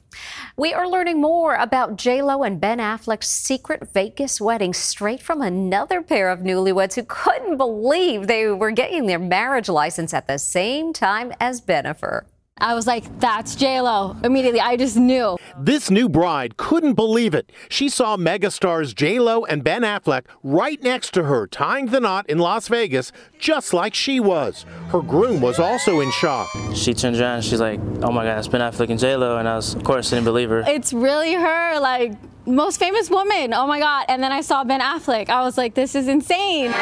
We 0.58 0.74
are 0.74 0.90
learning 0.90 1.22
more 1.22 1.56
about 1.56 1.96
J-Lo 1.96 2.44
and 2.44 2.60
Ben 2.60 2.80
Affleck's 2.80 3.28
secret 3.28 3.94
Vegas 3.94 4.42
wedding 4.42 4.74
straight 4.74 5.22
from 5.22 5.42
another 5.42 6.02
pair 6.02 6.30
of 6.30 6.40
newlyweds 6.42 6.96
who 6.96 7.04
couldn't 7.04 7.56
believe 7.56 8.28
they 8.28 8.48
were 8.48 8.72
getting 8.72 9.06
their 9.06 9.20
marriage 9.20 9.70
license 9.70 10.14
at 10.14 10.28
the 10.28 10.38
same 10.38 10.92
time 10.92 11.32
as 11.40 11.62
Bennifer. 11.62 12.24
I 12.60 12.74
was 12.74 12.88
like, 12.88 13.04
that's 13.20 13.54
J-Lo. 13.54 14.16
Immediately, 14.24 14.62
I 14.62 14.78
just 14.78 14.96
knew. 14.96 15.36
This 15.60 15.92
new 15.92 16.08
bride 16.08 16.56
couldn't 16.56 16.94
believe 16.94 17.36
it. 17.36 17.52
She 17.68 17.90
saw 17.90 18.16
megastars 18.16 18.96
J-Lo 18.96 19.44
and 19.44 19.62
Ben 19.62 19.82
Affleck 19.82 20.24
right 20.42 20.82
next 20.82 21.14
to 21.16 21.24
her, 21.24 21.48
tying 21.48 21.88
the 21.88 22.00
knot 22.00 22.30
in 22.30 22.38
Las 22.38 22.70
Vegas, 22.70 23.12
just 23.38 23.74
like 23.74 23.94
she 23.94 24.22
was. 24.22 24.66
Her 24.88 25.02
groom 25.02 25.42
was 25.42 25.60
also 25.60 26.00
in 26.00 26.10
shock. 26.12 26.48
She 26.74 26.94
turned 26.94 27.18
around 27.18 27.36
and 27.36 27.44
she's 27.44 27.60
like, 27.60 27.82
oh 28.02 28.12
my 28.12 28.24
God, 28.24 28.38
it's 28.38 28.48
Ben 28.48 28.62
Affleck 28.62 28.90
and 28.90 29.00
J-Lo. 29.00 29.38
And 29.38 29.50
I 29.50 29.58
was, 29.58 29.74
of 29.74 29.84
course, 29.84 30.10
didn't 30.12 30.24
believe 30.24 30.50
her. 30.50 30.64
It's 30.66 30.94
really 30.94 31.34
her, 31.34 31.80
like, 31.82 32.14
most 32.46 32.80
famous 32.80 33.10
woman. 33.10 33.54
Oh 33.54 33.68
my 33.68 33.80
God. 33.80 34.06
And 34.08 34.22
then 34.22 34.32
I 34.32 34.42
saw 34.42 34.64
Ben 34.64 34.82
Affleck. 34.82 35.30
I 35.30 35.42
was 35.42 35.58
like, 35.58 35.74
this 35.74 35.96
is 35.96 36.08
insane. 36.08 36.74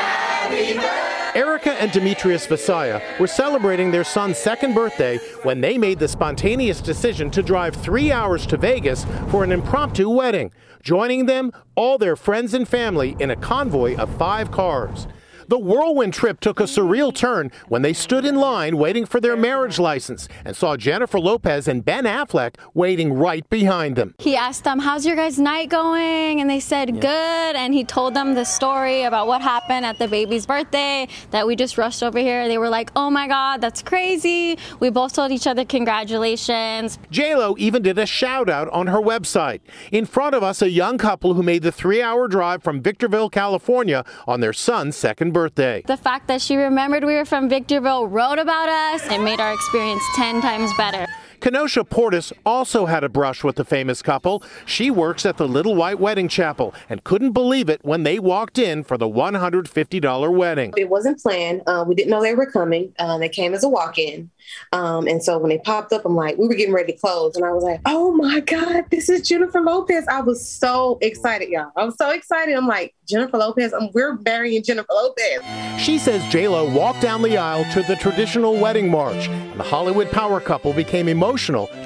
Erica 1.35 1.73
and 1.81 1.91
Demetrius 1.91 2.45
Visaya 2.45 3.01
were 3.19 3.27
celebrating 3.27 3.91
their 3.91 4.03
son's 4.03 4.37
second 4.37 4.75
birthday 4.75 5.17
when 5.43 5.61
they 5.61 5.77
made 5.77 5.99
the 5.99 6.07
spontaneous 6.07 6.79
decision 6.81 7.31
to 7.31 7.41
drive 7.41 7.75
three 7.75 8.11
hours 8.11 8.45
to 8.47 8.57
Vegas 8.57 9.05
for 9.29 9.43
an 9.43 9.51
impromptu 9.51 10.09
wedding. 10.09 10.51
Joining 10.83 11.25
them, 11.25 11.51
all 11.75 11.97
their 11.97 12.15
friends 12.15 12.53
and 12.53 12.67
family 12.67 13.15
in 13.19 13.31
a 13.31 13.35
convoy 13.35 13.95
of 13.95 14.15
five 14.17 14.51
cars. 14.51 15.07
The 15.53 15.59
whirlwind 15.59 16.15
trip 16.15 16.39
took 16.39 16.59
a 16.59 16.63
surreal 16.63 17.13
turn 17.13 17.51
when 17.67 17.83
they 17.83 17.93
stood 17.93 18.25
in 18.25 18.37
line 18.37 18.75
waiting 18.75 19.05
for 19.05 19.19
their 19.19 19.37
marriage 19.37 19.77
license 19.77 20.27
and 20.43 20.57
saw 20.57 20.75
Jennifer 20.75 21.19
Lopez 21.19 21.67
and 21.67 21.85
Ben 21.85 22.05
Affleck 22.05 22.55
waiting 22.73 23.13
right 23.13 23.47
behind 23.51 23.95
them. 23.95 24.15
He 24.17 24.35
asked 24.35 24.63
them, 24.63 24.79
How's 24.79 25.05
your 25.05 25.15
guys' 25.15 25.37
night 25.37 25.69
going? 25.69 26.41
And 26.41 26.49
they 26.49 26.59
said, 26.59 26.95
yeah. 26.95 27.01
Good. 27.01 27.55
And 27.55 27.71
he 27.71 27.83
told 27.83 28.15
them 28.15 28.33
the 28.33 28.45
story 28.45 29.03
about 29.03 29.27
what 29.27 29.43
happened 29.43 29.85
at 29.85 29.99
the 29.99 30.07
baby's 30.07 30.47
birthday 30.47 31.07
that 31.29 31.45
we 31.45 31.55
just 31.55 31.77
rushed 31.77 32.01
over 32.01 32.17
here. 32.17 32.47
They 32.47 32.57
were 32.57 32.69
like, 32.69 32.89
Oh 32.95 33.11
my 33.11 33.27
God, 33.27 33.61
that's 33.61 33.83
crazy. 33.83 34.57
We 34.79 34.89
both 34.89 35.13
told 35.13 35.31
each 35.31 35.45
other 35.45 35.65
congratulations. 35.65 36.97
JLo 37.11 37.55
even 37.59 37.83
did 37.83 37.99
a 37.99 38.07
shout 38.07 38.49
out 38.49 38.69
on 38.69 38.87
her 38.87 38.97
website. 38.99 39.59
In 39.91 40.07
front 40.07 40.33
of 40.33 40.41
us, 40.41 40.63
a 40.63 40.71
young 40.71 40.97
couple 40.97 41.35
who 41.35 41.43
made 41.43 41.61
the 41.61 41.71
three 41.71 42.01
hour 42.01 42.27
drive 42.27 42.63
from 42.63 42.81
Victorville, 42.81 43.29
California 43.29 44.03
on 44.25 44.39
their 44.39 44.51
son's 44.51 44.95
second 44.95 45.31
birthday. 45.31 45.42
The 45.85 45.97
fact 45.97 46.27
that 46.27 46.41
she 46.41 46.55
remembered 46.55 47.03
we 47.03 47.15
were 47.15 47.25
from 47.25 47.49
Victorville, 47.49 48.07
wrote 48.07 48.39
about 48.39 48.69
us, 48.69 49.05
it 49.11 49.19
made 49.19 49.39
our 49.39 49.53
experience 49.53 50.03
10 50.15 50.41
times 50.41 50.71
better. 50.77 51.07
Kenosha 51.43 51.83
Portis 51.83 52.31
also 52.45 52.85
had 52.85 53.03
a 53.03 53.09
brush 53.09 53.43
with 53.43 53.57
the 53.57 53.65
famous 53.65 54.01
couple. 54.01 54.41
She 54.65 54.89
works 54.89 55.25
at 55.25 55.35
the 55.35 55.45
Little 55.45 55.75
White 55.75 55.99
Wedding 55.99 56.29
Chapel 56.29 56.73
and 56.87 57.03
couldn't 57.03 57.33
believe 57.33 57.67
it 57.67 57.83
when 57.83 58.03
they 58.03 58.17
walked 58.17 58.57
in 58.57 58.81
for 58.81 58.97
the 58.97 59.09
$150 59.09 60.33
wedding. 60.33 60.73
It 60.77 60.87
wasn't 60.87 61.19
planned. 61.19 61.63
Uh, 61.67 61.83
we 61.85 61.95
didn't 61.95 62.11
know 62.11 62.21
they 62.21 62.33
were 62.33 62.49
coming. 62.49 62.93
Uh, 62.97 63.17
they 63.17 63.27
came 63.27 63.53
as 63.53 63.61
a 63.61 63.67
walk 63.67 63.97
in. 63.97 64.31
Um, 64.71 65.05
and 65.05 65.21
so 65.21 65.37
when 65.37 65.49
they 65.49 65.57
popped 65.57 65.91
up, 65.91 66.05
I'm 66.05 66.15
like, 66.15 66.37
we 66.37 66.47
were 66.47 66.53
getting 66.53 66.73
ready 66.73 66.93
to 66.93 66.97
close. 66.97 67.35
And 67.35 67.43
I 67.43 67.51
was 67.51 67.63
like, 67.63 67.81
oh 67.85 68.13
my 68.13 68.39
God, 68.39 68.85
this 68.89 69.09
is 69.09 69.27
Jennifer 69.27 69.59
Lopez. 69.59 70.07
I 70.07 70.21
was 70.21 70.47
so 70.47 70.97
excited, 71.01 71.49
y'all. 71.49 71.71
I 71.75 71.83
was 71.83 71.97
so 71.97 72.11
excited. 72.11 72.55
I'm 72.55 72.67
like, 72.67 72.93
Jennifer 73.05 73.37
Lopez, 73.37 73.73
um, 73.73 73.89
we're 73.93 74.17
marrying 74.19 74.63
Jennifer 74.63 74.93
Lopez. 74.93 75.41
She 75.77 75.97
says 75.97 76.21
JLo 76.23 76.73
walked 76.73 77.01
down 77.01 77.21
the 77.21 77.37
aisle 77.37 77.65
to 77.73 77.83
the 77.83 77.97
traditional 77.97 78.55
wedding 78.55 78.89
march, 78.89 79.27
and 79.27 79.59
the 79.59 79.63
Hollywood 79.63 80.09
power 80.09 80.39
couple 80.39 80.71
became 80.71 81.09
emotional 81.09 81.32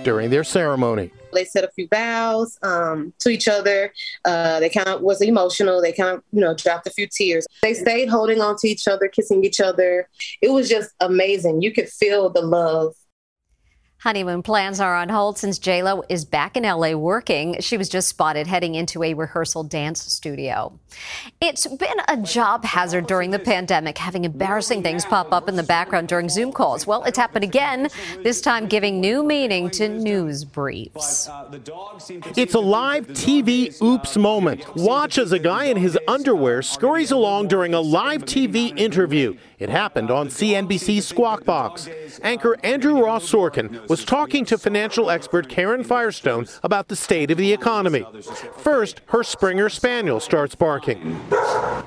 during 0.03 0.29
their 0.29 0.43
ceremony. 0.43 1.11
They 1.33 1.45
said 1.45 1.63
a 1.63 1.71
few 1.71 1.87
vows 1.87 2.57
um, 2.63 3.13
to 3.19 3.29
each 3.29 3.47
other. 3.47 3.93
Uh, 4.25 4.59
they 4.59 4.69
kind 4.69 4.87
of 4.87 5.01
was 5.01 5.21
emotional. 5.21 5.81
They 5.81 5.91
kind 5.91 6.15
of, 6.17 6.23
you 6.31 6.41
know, 6.41 6.53
dropped 6.53 6.87
a 6.87 6.89
few 6.89 7.07
tears. 7.07 7.45
They 7.61 7.73
stayed 7.73 8.09
holding 8.09 8.41
on 8.41 8.55
to 8.57 8.67
each 8.67 8.87
other, 8.87 9.07
kissing 9.07 9.43
each 9.43 9.59
other. 9.59 10.09
It 10.41 10.51
was 10.51 10.69
just 10.69 10.91
amazing. 10.99 11.61
You 11.61 11.73
could 11.73 11.89
feel 11.89 12.29
the 12.29 12.41
love 12.41 12.95
Honeymoon 13.99 14.43
plans 14.43 14.79
are 14.79 14.95
on 14.95 15.09
hold 15.09 15.39
since 15.39 15.57
JLo 15.57 16.03
is 16.07 16.23
back 16.23 16.55
in 16.55 16.63
LA 16.63 16.91
working. 16.91 17.59
She 17.61 17.77
was 17.77 17.89
just 17.89 18.07
spotted 18.07 18.45
heading 18.45 18.75
into 18.75 19.01
a 19.01 19.15
rehearsal 19.15 19.63
dance 19.63 20.03
studio. 20.03 20.77
It's 21.41 21.65
been 21.65 21.97
a 22.07 22.15
job 22.17 22.63
hazard 22.63 23.07
during 23.07 23.31
the 23.31 23.39
pandemic, 23.39 23.97
having 23.97 24.23
embarrassing 24.23 24.83
things 24.83 25.03
pop 25.03 25.33
up 25.33 25.49
in 25.49 25.55
the 25.55 25.63
background 25.63 26.09
during 26.09 26.29
Zoom 26.29 26.51
calls. 26.51 26.85
Well, 26.85 27.03
it's 27.05 27.17
happened 27.17 27.43
again, 27.43 27.89
this 28.21 28.39
time 28.39 28.67
giving 28.67 29.01
new 29.01 29.23
meaning 29.23 29.71
to 29.71 29.89
news 29.89 30.45
briefs. 30.45 31.27
It's 32.35 32.53
a 32.53 32.59
live 32.59 33.07
TV 33.07 33.81
oops 33.81 34.15
moment. 34.15 34.75
Watch 34.75 35.17
as 35.17 35.31
a 35.31 35.39
guy 35.39 35.65
in 35.65 35.77
his 35.77 35.97
underwear 36.07 36.61
scurries 36.61 37.09
along 37.09 37.47
during 37.47 37.73
a 37.73 37.81
live 37.81 38.25
TV 38.25 38.77
interview. 38.77 39.35
It 39.59 39.69
happened 39.69 40.11
on 40.11 40.27
CNBC's 40.27 41.07
Squawk 41.07 41.43
Box. 41.43 41.89
Anchor 42.21 42.57
Andrew 42.63 43.03
Ross 43.03 43.27
Sorkin 43.31 43.89
was 43.89 44.05
talking 44.05 44.45
to 44.45 44.57
financial 44.57 45.09
expert 45.09 45.49
Karen 45.49 45.83
Firestone 45.83 46.45
about 46.61 46.89
the 46.89 46.95
state 46.95 47.31
of 47.31 47.39
the 47.39 47.51
economy. 47.53 48.05
First, 48.57 49.01
her 49.07 49.23
Springer 49.23 49.67
Spaniel 49.69 50.19
starts 50.19 50.53
barking. 50.53 51.19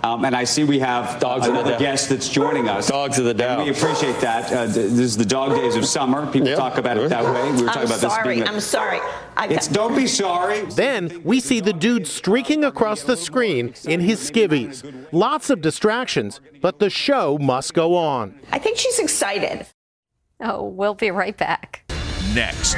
Um, 0.03 0.25
and 0.25 0.35
I 0.35 0.43
see 0.43 0.65
we 0.65 0.81
have 0.81 1.21
Dogs 1.21 1.47
of 1.47 1.55
the 1.55 1.61
another 1.61 1.79
guest 1.79 2.09
that's 2.09 2.29
joining 2.29 2.69
us. 2.69 2.89
Dogs 2.89 3.21
of 3.21 3.25
the 3.25 3.35
Dow. 3.35 3.62
We 3.62 3.71
appreciate 3.71 4.19
that. 4.21 4.50
Uh, 4.53 4.67
this 4.67 4.77
is 4.99 5.17
the 5.17 5.25
dog 5.25 5.55
days 5.55 5.77
of 5.77 5.85
summer. 5.87 6.27
People 6.33 6.57
talk 6.57 6.77
about 6.77 6.97
it 6.97 7.09
that 7.11 7.23
way. 7.23 7.53
We 7.53 7.62
were 7.62 7.67
talking 7.69 7.83
I'm 7.83 7.87
about 7.87 8.00
this 8.00 8.12
sorry. 8.12 8.35
being. 8.37 8.49
a- 8.49 8.50
I'm 8.50 8.61
sorry. 8.61 8.99
I 9.37 9.47
It's 9.47 9.69
don't 9.69 9.95
be 9.95 10.07
sorry. 10.09 10.62
Then 10.62 11.21
we 11.25 11.39
see 11.39 11.61
the 11.61 11.73
dude 11.73 12.07
streaking 12.09 12.65
across 12.65 13.03
the 13.05 13.17
screen 13.17 13.75
in 13.85 14.00
his 14.00 14.29
skivvies. 14.29 15.07
Lots 15.12 15.50
of 15.50 15.61
distractions, 15.61 16.41
but 16.61 16.79
the 16.79 16.91
show 16.91 17.39
must 17.39 17.60
go 17.69 17.97
on. 17.97 18.38
I 18.52 18.61
think 18.61 18.79
she's 18.79 19.00
excited. 19.00 19.67
Oh, 20.40 20.62
we'll 20.62 20.95
be 20.95 21.11
right 21.11 21.37
back. 21.37 21.85
Next, 22.33 22.75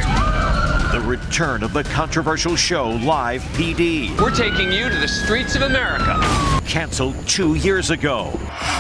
the 0.92 1.02
return 1.04 1.62
of 1.62 1.74
the 1.74 1.84
controversial 1.84 2.56
show 2.56 2.88
Live 2.88 3.42
PD. 3.52 4.18
We're 4.18 4.30
taking 4.34 4.72
you 4.72 4.88
to 4.88 4.96
the 4.96 5.06
streets 5.06 5.54
of 5.54 5.62
America. 5.62 6.18
Canceled 6.66 7.14
two 7.28 7.54
years 7.56 7.90
ago. 7.90 8.32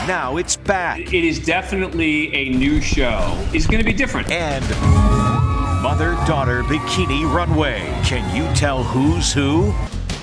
Now 0.08 0.38
it's 0.38 0.56
back. 0.56 0.98
It 1.12 1.24
is 1.24 1.44
definitely 1.44 2.34
a 2.34 2.48
new 2.48 2.80
show. 2.80 3.20
It's 3.52 3.66
going 3.66 3.80
to 3.80 3.84
be 3.84 3.92
different. 3.92 4.30
And 4.30 4.64
Mother 5.82 6.14
Daughter 6.26 6.62
Bikini 6.62 7.30
Runway. 7.30 7.80
Can 8.04 8.34
you 8.34 8.50
tell 8.54 8.82
who's 8.82 9.32
who? 9.32 9.74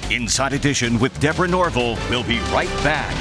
Inside 0.09 0.53
Edition 0.53 0.97
with 0.99 1.17
Deborah 1.19 1.47
Norville. 1.47 1.95
We'll 2.09 2.23
be 2.23 2.39
right 2.51 2.69
back. 2.83 3.13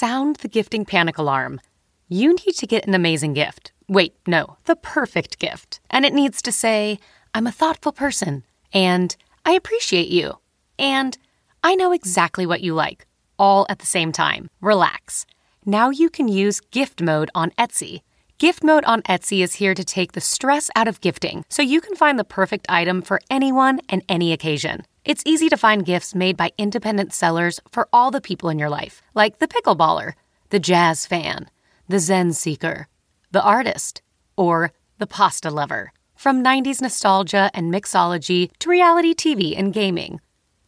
Sound 0.00 0.36
the 0.36 0.48
gifting 0.48 0.84
panic 0.84 1.18
alarm. 1.18 1.60
You 2.06 2.28
need 2.28 2.52
to 2.58 2.68
get 2.68 2.86
an 2.86 2.94
amazing 2.94 3.32
gift. 3.32 3.72
Wait, 3.88 4.14
no, 4.28 4.56
the 4.66 4.76
perfect 4.76 5.40
gift. 5.40 5.80
And 5.90 6.06
it 6.06 6.14
needs 6.14 6.40
to 6.42 6.52
say, 6.52 7.00
I'm 7.34 7.48
a 7.48 7.58
thoughtful 7.60 7.90
person, 7.90 8.44
and 8.72 9.16
I 9.44 9.54
appreciate 9.54 10.06
you, 10.06 10.38
and 10.78 11.18
I 11.64 11.74
know 11.74 11.90
exactly 11.90 12.46
what 12.46 12.60
you 12.60 12.74
like, 12.74 13.08
all 13.40 13.66
at 13.68 13.80
the 13.80 13.86
same 13.86 14.12
time. 14.12 14.48
Relax. 14.60 15.26
Now 15.66 15.90
you 15.90 16.10
can 16.10 16.28
use 16.28 16.60
gift 16.60 17.02
mode 17.02 17.32
on 17.34 17.50
Etsy. 17.58 18.02
Gift 18.38 18.62
mode 18.62 18.84
on 18.84 19.02
Etsy 19.02 19.42
is 19.42 19.54
here 19.54 19.74
to 19.74 19.82
take 19.82 20.12
the 20.12 20.20
stress 20.20 20.70
out 20.76 20.86
of 20.86 21.00
gifting 21.00 21.44
so 21.48 21.60
you 21.60 21.80
can 21.80 21.96
find 21.96 22.20
the 22.20 22.34
perfect 22.38 22.66
item 22.68 23.02
for 23.02 23.20
anyone 23.28 23.80
and 23.88 24.04
any 24.08 24.32
occasion. 24.32 24.84
It's 25.08 25.22
easy 25.24 25.48
to 25.48 25.56
find 25.56 25.86
gifts 25.86 26.14
made 26.14 26.36
by 26.36 26.52
independent 26.58 27.14
sellers 27.14 27.60
for 27.72 27.88
all 27.94 28.10
the 28.10 28.20
people 28.20 28.50
in 28.50 28.58
your 28.58 28.68
life, 28.68 29.00
like 29.14 29.38
the 29.38 29.48
pickleballer, 29.48 30.12
the 30.50 30.58
jazz 30.58 31.06
fan, 31.06 31.48
the 31.88 31.98
Zen 31.98 32.34
seeker, 32.34 32.88
the 33.30 33.42
artist, 33.42 34.02
or 34.36 34.70
the 34.98 35.06
pasta 35.06 35.50
lover. 35.50 35.94
From 36.14 36.44
90s 36.44 36.82
nostalgia 36.82 37.50
and 37.54 37.72
mixology 37.72 38.50
to 38.58 38.68
reality 38.68 39.14
TV 39.14 39.58
and 39.58 39.72
gaming, 39.72 40.20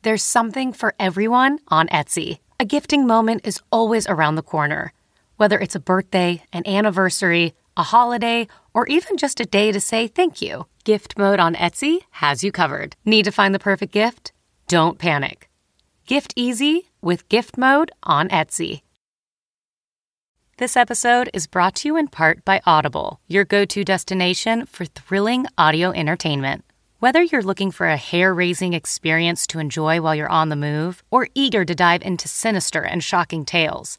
there's 0.04 0.22
something 0.22 0.72
for 0.72 0.94
everyone 0.98 1.58
on 1.68 1.88
Etsy. 1.88 2.38
A 2.58 2.64
gifting 2.64 3.06
moment 3.06 3.42
is 3.44 3.60
always 3.70 4.06
around 4.06 4.36
the 4.36 4.42
corner. 4.42 4.94
Whether 5.36 5.58
it's 5.58 5.74
a 5.74 5.80
birthday, 5.80 6.42
an 6.50 6.66
anniversary, 6.66 7.52
a 7.80 7.82
holiday, 7.82 8.46
or 8.74 8.86
even 8.88 9.16
just 9.16 9.40
a 9.40 9.46
day 9.46 9.72
to 9.72 9.80
say 9.80 10.06
thank 10.06 10.42
you, 10.42 10.66
gift 10.84 11.16
mode 11.16 11.40
on 11.40 11.54
Etsy 11.54 12.00
has 12.10 12.44
you 12.44 12.52
covered. 12.52 12.94
Need 13.06 13.24
to 13.24 13.32
find 13.32 13.54
the 13.54 13.66
perfect 13.70 13.92
gift? 13.92 14.32
Don't 14.68 14.98
panic. 14.98 15.48
Gift 16.06 16.34
easy 16.36 16.90
with 17.00 17.28
gift 17.30 17.56
mode 17.56 17.90
on 18.02 18.28
Etsy. 18.28 18.82
This 20.58 20.76
episode 20.76 21.30
is 21.32 21.46
brought 21.46 21.74
to 21.76 21.88
you 21.88 21.96
in 21.96 22.08
part 22.08 22.44
by 22.44 22.60
Audible, 22.66 23.18
your 23.26 23.46
go 23.46 23.64
to 23.64 23.82
destination 23.82 24.66
for 24.66 24.84
thrilling 24.84 25.46
audio 25.56 25.90
entertainment. 25.90 26.64
Whether 26.98 27.22
you're 27.22 27.50
looking 27.50 27.70
for 27.70 27.86
a 27.86 27.96
hair 27.96 28.34
raising 28.34 28.74
experience 28.74 29.46
to 29.46 29.58
enjoy 29.58 30.02
while 30.02 30.14
you're 30.14 30.28
on 30.28 30.50
the 30.50 30.64
move 30.68 31.02
or 31.10 31.28
eager 31.34 31.64
to 31.64 31.74
dive 31.74 32.02
into 32.02 32.28
sinister 32.28 32.82
and 32.82 33.02
shocking 33.02 33.46
tales, 33.46 33.98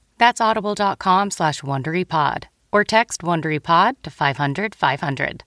That's 0.21 0.39
audible.com 0.39 1.31
slash 1.31 1.61
WonderyPod 1.61 2.43
or 2.71 2.83
text 2.83 3.23
WonderyPod 3.23 4.03
to 4.03 4.11
500 4.11 4.75
500. 4.75 5.43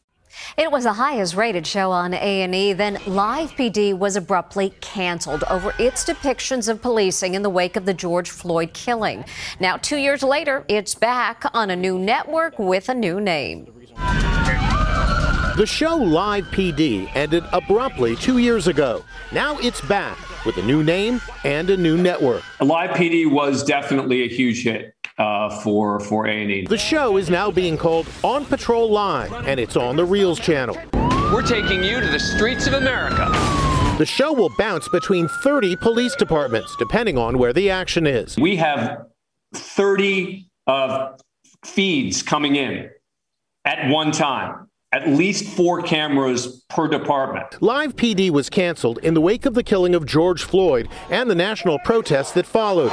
It 0.56 0.72
was 0.72 0.82
the 0.82 0.94
highest 0.94 1.36
rated 1.36 1.64
show 1.64 1.92
on 1.92 2.12
A&E. 2.12 2.72
Then 2.72 2.98
Live 3.06 3.52
PD 3.52 3.96
was 3.96 4.16
abruptly 4.16 4.74
canceled 4.80 5.44
over 5.44 5.72
its 5.78 6.04
depictions 6.04 6.68
of 6.68 6.82
policing 6.82 7.36
in 7.36 7.42
the 7.42 7.50
wake 7.50 7.76
of 7.76 7.84
the 7.84 7.94
George 7.94 8.30
Floyd 8.30 8.72
killing. 8.74 9.24
Now, 9.60 9.76
two 9.76 9.98
years 9.98 10.24
later, 10.24 10.64
it's 10.66 10.96
back 10.96 11.44
on 11.54 11.70
a 11.70 11.76
new 11.76 11.96
network 11.96 12.58
with 12.58 12.88
a 12.88 12.94
new 12.94 13.20
name. 13.20 13.72
The 15.56 15.66
show 15.68 15.94
Live 15.94 16.46
PD 16.46 17.08
ended 17.14 17.44
abruptly 17.52 18.16
two 18.16 18.38
years 18.38 18.66
ago. 18.66 19.04
Now 19.30 19.56
it's 19.58 19.80
back 19.82 20.18
with 20.44 20.56
a 20.58 20.62
new 20.62 20.82
name 20.82 21.20
and 21.44 21.70
a 21.70 21.76
new 21.76 21.96
network. 21.96 22.42
Live 22.60 22.90
PD 22.90 23.30
was 23.30 23.62
definitely 23.62 24.22
a 24.22 24.28
huge 24.28 24.62
hit 24.62 24.94
uh, 25.18 25.60
for 25.60 26.00
for 26.00 26.26
A&E. 26.26 26.66
The 26.66 26.78
show 26.78 27.16
is 27.16 27.30
now 27.30 27.50
being 27.50 27.76
called 27.76 28.06
On 28.22 28.44
Patrol 28.44 28.90
Live, 28.90 29.32
and 29.46 29.60
it's 29.60 29.76
on 29.76 29.96
the 29.96 30.06
Reelz 30.06 30.40
channel. 30.40 30.76
We're 31.32 31.42
taking 31.42 31.82
you 31.82 32.00
to 32.00 32.06
the 32.06 32.18
streets 32.20 32.66
of 32.66 32.74
America. 32.74 33.26
The 33.98 34.06
show 34.06 34.32
will 34.32 34.50
bounce 34.58 34.88
between 34.88 35.28
30 35.28 35.76
police 35.76 36.16
departments, 36.16 36.74
depending 36.78 37.16
on 37.16 37.38
where 37.38 37.52
the 37.52 37.70
action 37.70 38.06
is. 38.06 38.36
We 38.36 38.56
have 38.56 39.06
30 39.54 40.50
uh, 40.66 41.12
feeds 41.64 42.22
coming 42.22 42.56
in 42.56 42.90
at 43.64 43.88
one 43.90 44.10
time. 44.10 44.68
At 44.94 45.08
least 45.08 45.56
four 45.56 45.82
cameras 45.82 46.64
per 46.68 46.86
department. 46.86 47.60
Live 47.60 47.96
PD 47.96 48.30
was 48.30 48.48
canceled 48.48 48.98
in 48.98 49.14
the 49.14 49.20
wake 49.20 49.44
of 49.44 49.54
the 49.54 49.64
killing 49.64 49.92
of 49.92 50.06
George 50.06 50.44
Floyd 50.44 50.88
and 51.10 51.28
the 51.28 51.34
national 51.34 51.80
protests 51.80 52.30
that 52.30 52.46
followed. 52.46 52.92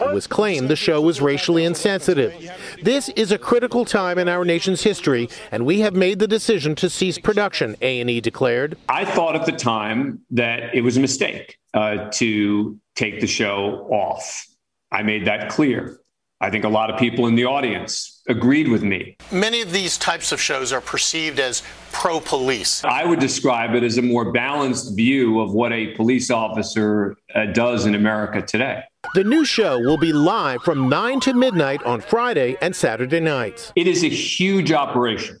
It 0.00 0.12
was 0.12 0.26
claimed 0.26 0.68
the 0.68 0.74
show 0.74 1.00
was 1.00 1.20
racially 1.20 1.62
insensitive. 1.62 2.34
This 2.82 3.10
is 3.10 3.30
a 3.30 3.38
critical 3.38 3.84
time 3.84 4.18
in 4.18 4.28
our 4.28 4.44
nation's 4.44 4.82
history, 4.82 5.28
and 5.52 5.64
we 5.64 5.78
have 5.80 5.94
made 5.94 6.18
the 6.18 6.26
decision 6.26 6.74
to 6.76 6.90
cease 6.90 7.18
production, 7.18 7.76
A&E 7.80 8.20
declared. 8.20 8.76
I 8.88 9.04
thought 9.04 9.36
at 9.36 9.46
the 9.46 9.52
time 9.52 10.20
that 10.32 10.74
it 10.74 10.80
was 10.80 10.96
a 10.96 11.00
mistake 11.00 11.58
uh, 11.74 12.10
to 12.14 12.76
take 12.96 13.20
the 13.20 13.28
show 13.28 13.86
off. 13.88 14.48
I 14.90 15.04
made 15.04 15.26
that 15.26 15.48
clear. 15.48 16.00
I 16.40 16.50
think 16.50 16.64
a 16.64 16.68
lot 16.68 16.90
of 16.90 16.98
people 16.98 17.26
in 17.26 17.34
the 17.34 17.46
audience 17.46 18.20
agreed 18.28 18.68
with 18.68 18.82
me. 18.82 19.16
Many 19.32 19.62
of 19.62 19.72
these 19.72 19.96
types 19.96 20.32
of 20.32 20.40
shows 20.40 20.70
are 20.70 20.82
perceived 20.82 21.40
as 21.40 21.62
pro 21.92 22.20
police. 22.20 22.84
I 22.84 23.06
would 23.06 23.20
describe 23.20 23.74
it 23.74 23.82
as 23.82 23.96
a 23.96 24.02
more 24.02 24.32
balanced 24.32 24.94
view 24.96 25.40
of 25.40 25.54
what 25.54 25.72
a 25.72 25.94
police 25.94 26.30
officer 26.30 27.16
uh, 27.34 27.46
does 27.46 27.86
in 27.86 27.94
America 27.94 28.42
today. 28.42 28.82
The 29.14 29.24
new 29.24 29.46
show 29.46 29.78
will 29.78 29.96
be 29.96 30.12
live 30.12 30.62
from 30.62 30.90
9 30.90 31.20
to 31.20 31.32
midnight 31.32 31.82
on 31.84 32.02
Friday 32.02 32.58
and 32.60 32.76
Saturday 32.76 33.20
nights. 33.20 33.72
It 33.74 33.86
is 33.86 34.04
a 34.04 34.08
huge 34.08 34.72
operation. 34.72 35.38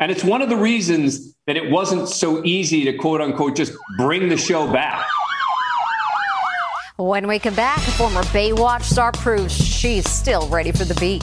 And 0.00 0.10
it's 0.10 0.24
one 0.24 0.42
of 0.42 0.48
the 0.48 0.56
reasons 0.56 1.36
that 1.46 1.56
it 1.56 1.70
wasn't 1.70 2.08
so 2.08 2.44
easy 2.44 2.84
to 2.86 2.92
quote 2.94 3.20
unquote 3.20 3.54
just 3.54 3.74
bring 3.96 4.28
the 4.28 4.36
show 4.36 4.72
back. 4.72 5.06
When 6.98 7.26
we 7.26 7.38
come 7.38 7.54
back, 7.54 7.78
former 7.78 8.22
Baywatch 8.24 8.82
star 8.82 9.12
proves 9.12 9.54
she's 9.54 10.08
still 10.08 10.46
ready 10.48 10.72
for 10.72 10.84
the 10.84 10.94
beach. 10.96 11.22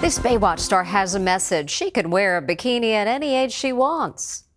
This 0.00 0.18
Baywatch 0.18 0.60
star 0.60 0.84
has 0.84 1.14
a 1.14 1.18
message. 1.18 1.68
She 1.68 1.90
can 1.90 2.08
wear 2.10 2.38
a 2.38 2.42
bikini 2.42 2.92
at 2.92 3.06
any 3.06 3.34
age 3.34 3.52
she 3.52 3.74
wants. 3.74 4.47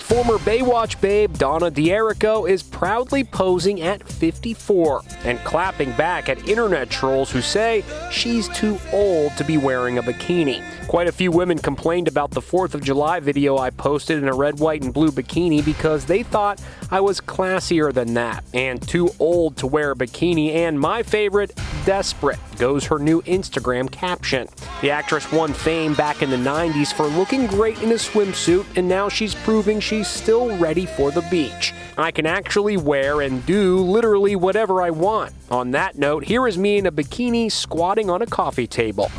Former 0.00 0.38
Baywatch 0.38 1.00
babe 1.00 1.32
Donna 1.34 1.70
D'Errico 1.70 2.44
is 2.44 2.62
proudly 2.62 3.22
posing 3.22 3.80
at 3.82 4.06
54 4.08 5.02
and 5.24 5.38
clapping 5.44 5.92
back 5.92 6.28
at 6.28 6.48
internet 6.48 6.90
trolls 6.90 7.30
who 7.30 7.40
say 7.40 7.84
she's 8.10 8.48
too 8.48 8.78
old 8.92 9.36
to 9.36 9.44
be 9.44 9.56
wearing 9.56 9.98
a 9.98 10.02
bikini. 10.02 10.64
Quite 10.88 11.06
a 11.06 11.12
few 11.12 11.30
women 11.30 11.58
complained 11.58 12.08
about 12.08 12.32
the 12.32 12.40
4th 12.40 12.74
of 12.74 12.82
July 12.82 13.20
video 13.20 13.58
I 13.58 13.70
posted 13.70 14.18
in 14.18 14.28
a 14.28 14.34
red, 14.34 14.58
white, 14.58 14.82
and 14.82 14.92
blue 14.92 15.12
bikini 15.12 15.64
because 15.64 16.04
they 16.04 16.24
thought 16.24 16.60
I 16.90 17.00
was 17.00 17.20
classier 17.20 17.94
than 17.94 18.14
that 18.14 18.42
and 18.52 18.82
too 18.82 19.10
old 19.20 19.56
to 19.58 19.68
wear 19.68 19.92
a 19.92 19.94
bikini. 19.94 20.54
And 20.54 20.80
my 20.80 21.04
favorite, 21.04 21.56
desperate, 21.86 22.40
goes 22.56 22.84
her 22.86 22.98
new 22.98 23.22
Instagram 23.22 23.88
caption. 23.90 24.48
The 24.80 24.90
actress 24.90 25.30
won 25.30 25.52
fame 25.52 25.94
back 25.94 26.22
in 26.22 26.30
the 26.30 26.36
90s 26.36 26.92
for 26.92 27.06
looking 27.06 27.46
great 27.46 27.80
in 27.82 27.92
a 27.92 27.94
swimsuit, 27.94 28.66
and 28.76 28.88
now 28.88 29.08
she's 29.08 29.34
proving 29.34 29.78
she's 29.90 30.06
still 30.06 30.56
ready 30.56 30.86
for 30.86 31.10
the 31.10 31.22
beach. 31.22 31.74
I 31.98 32.12
can 32.12 32.24
actually 32.24 32.76
wear 32.76 33.22
and 33.22 33.44
do 33.44 33.78
literally 33.78 34.36
whatever 34.36 34.80
I 34.80 34.90
want. 34.90 35.34
On 35.50 35.72
that 35.72 35.98
note, 35.98 36.22
here 36.22 36.46
is 36.46 36.56
me 36.56 36.78
in 36.78 36.86
a 36.86 36.92
bikini 36.92 37.50
squatting 37.50 38.08
on 38.08 38.22
a 38.22 38.26
coffee 38.26 38.68
table. 38.68 39.10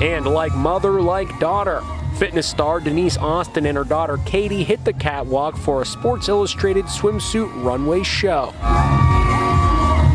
And 0.00 0.26
like 0.26 0.54
mother, 0.54 1.02
like 1.02 1.38
daughter. 1.40 1.82
Fitness 2.16 2.48
star 2.48 2.80
Denise 2.80 3.18
Austin 3.18 3.66
and 3.66 3.76
her 3.76 3.84
daughter 3.84 4.16
Katie 4.24 4.64
hit 4.64 4.82
the 4.86 4.94
catwalk 4.94 5.58
for 5.58 5.82
a 5.82 5.86
Sports 5.86 6.30
Illustrated 6.30 6.86
swimsuit 6.86 7.62
runway 7.62 8.02
show. 8.02 8.52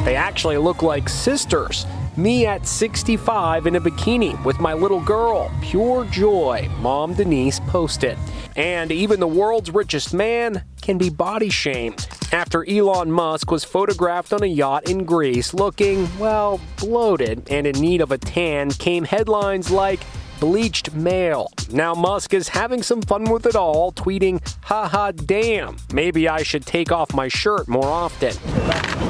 They 0.05 0.15
actually 0.15 0.57
look 0.57 0.81
like 0.81 1.07
sisters. 1.07 1.85
Me 2.15 2.45
at 2.45 2.67
65 2.67 3.65
in 3.65 3.75
a 3.75 3.81
bikini 3.81 4.43
with 4.45 4.59
my 4.59 4.73
little 4.73 4.99
girl. 4.99 5.51
Pure 5.61 6.05
joy, 6.05 6.69
Mom 6.79 7.15
Denise 7.15 7.59
posted. 7.61 8.17
And 8.55 8.91
even 8.91 9.19
the 9.19 9.27
world's 9.27 9.71
richest 9.71 10.13
man 10.13 10.63
can 10.79 10.99
be 10.99 11.09
body 11.09 11.49
shamed. 11.49 12.07
After 12.31 12.69
Elon 12.69 13.11
Musk 13.11 13.49
was 13.49 13.63
photographed 13.63 14.31
on 14.31 14.43
a 14.43 14.47
yacht 14.47 14.87
in 14.87 15.05
Greece 15.05 15.55
looking, 15.55 16.07
well, 16.19 16.59
bloated 16.77 17.49
and 17.49 17.65
in 17.65 17.79
need 17.81 18.01
of 18.01 18.11
a 18.11 18.19
tan, 18.19 18.69
came 18.69 19.05
headlines 19.05 19.71
like, 19.71 20.01
bleached 20.43 20.93
male. 20.93 21.49
Now 21.71 21.93
Musk 21.93 22.33
is 22.33 22.49
having 22.49 22.83
some 22.83 23.01
fun 23.01 23.31
with 23.31 23.45
it 23.45 23.55
all, 23.55 23.93
tweeting, 23.93 24.45
haha, 24.63 25.11
damn, 25.11 25.77
maybe 25.93 26.27
I 26.27 26.43
should 26.43 26.65
take 26.65 26.91
off 26.91 27.13
my 27.13 27.29
shirt 27.29 27.69
more 27.69 27.87
often. 27.87 28.35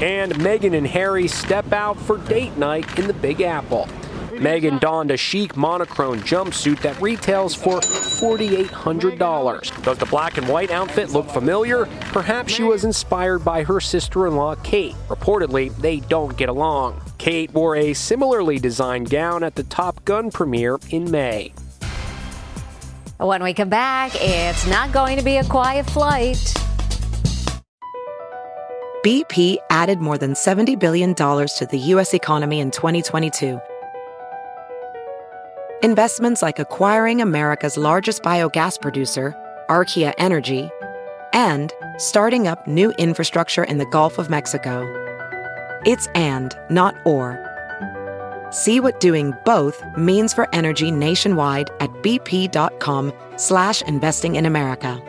And 0.04 0.36
Meghan 0.36 0.78
and 0.78 0.86
Harry 0.86 1.28
step 1.28 1.74
out 1.74 2.00
for 2.00 2.20
date 2.20 2.56
night 2.56 3.00
in 3.00 3.08
the 3.08 3.16
Big 3.16 3.42
Apple. 3.42 3.88
Meghan 4.34 4.80
donned 4.80 5.10
a 5.10 5.18
chic 5.18 5.58
monochrome 5.58 6.20
jumpsuit 6.20 6.80
that 6.84 7.02
retails 7.02 7.56
for 7.56 7.80
$4,800. 7.80 9.84
Does 9.84 9.98
the 9.98 10.06
black 10.06 10.38
and 10.38 10.48
white 10.48 10.70
outfit 10.70 11.10
look 11.10 11.32
familiar? 11.32 11.88
Perhaps 12.12 12.54
she 12.54 12.62
was 12.62 12.86
inspired 12.86 13.44
by 13.44 13.64
her 13.64 13.80
sister 13.80 14.28
in 14.28 14.36
law, 14.36 14.54
Kate. 14.54 14.94
Reportedly, 15.08 15.76
they 15.78 16.02
don't 16.02 16.38
get 16.38 16.50
along. 16.50 17.02
Kate 17.24 17.54
wore 17.54 17.78
a 17.78 17.94
similarly 17.94 18.60
designed 18.60 19.10
gown 19.10 19.46
at 19.46 19.56
the 19.56 19.64
Top 19.64 20.04
Gun 20.04 20.30
premiere 20.30 20.78
in 20.90 21.10
May. 21.10 21.54
When 23.18 23.42
we 23.42 23.54
come 23.54 23.70
back, 23.70 24.12
it's 24.16 24.68
not 24.68 24.92
going 24.92 25.18
to 25.18 25.24
be 25.24 25.38
a 25.38 25.46
quiet 25.46 25.90
flight. 25.90 26.36
BP 29.06 29.56
added 29.70 30.00
more 30.00 30.18
than 30.18 30.34
$70 30.34 30.78
billion 30.78 31.16
to 31.16 31.68
the 31.72 31.78
U.S. 31.78 32.14
economy 32.14 32.60
in 32.60 32.72
2022. 32.72 33.58
Investments 35.82 36.42
like 36.42 36.60
acquiring 36.60 37.22
America's 37.22 37.78
largest 37.78 38.22
biogas 38.22 38.82
producer, 38.82 39.34
Archaea 39.70 40.14
Energy, 40.18 40.70
and 41.32 41.72
starting 41.96 42.50
up 42.50 42.68
new 42.68 42.92
infrastructure 43.00 43.64
in 43.64 43.78
the 43.78 43.86
Gulf 43.86 44.18
of 44.18 44.30
Mexico. 44.30 44.82
It's 45.86 46.08
and, 46.16 46.58
not 46.70 46.96
or. 47.06 47.38
See 48.52 48.80
what 48.80 49.02
doing 49.02 49.34
both 49.44 49.84
means 49.98 50.34
for 50.34 50.48
energy 50.54 50.92
nationwide 50.92 51.70
at 51.80 51.90
bp.com 52.04 53.12
slash 53.36 53.82
investing 53.82 54.36
in 54.36 54.46
America. 54.46 55.02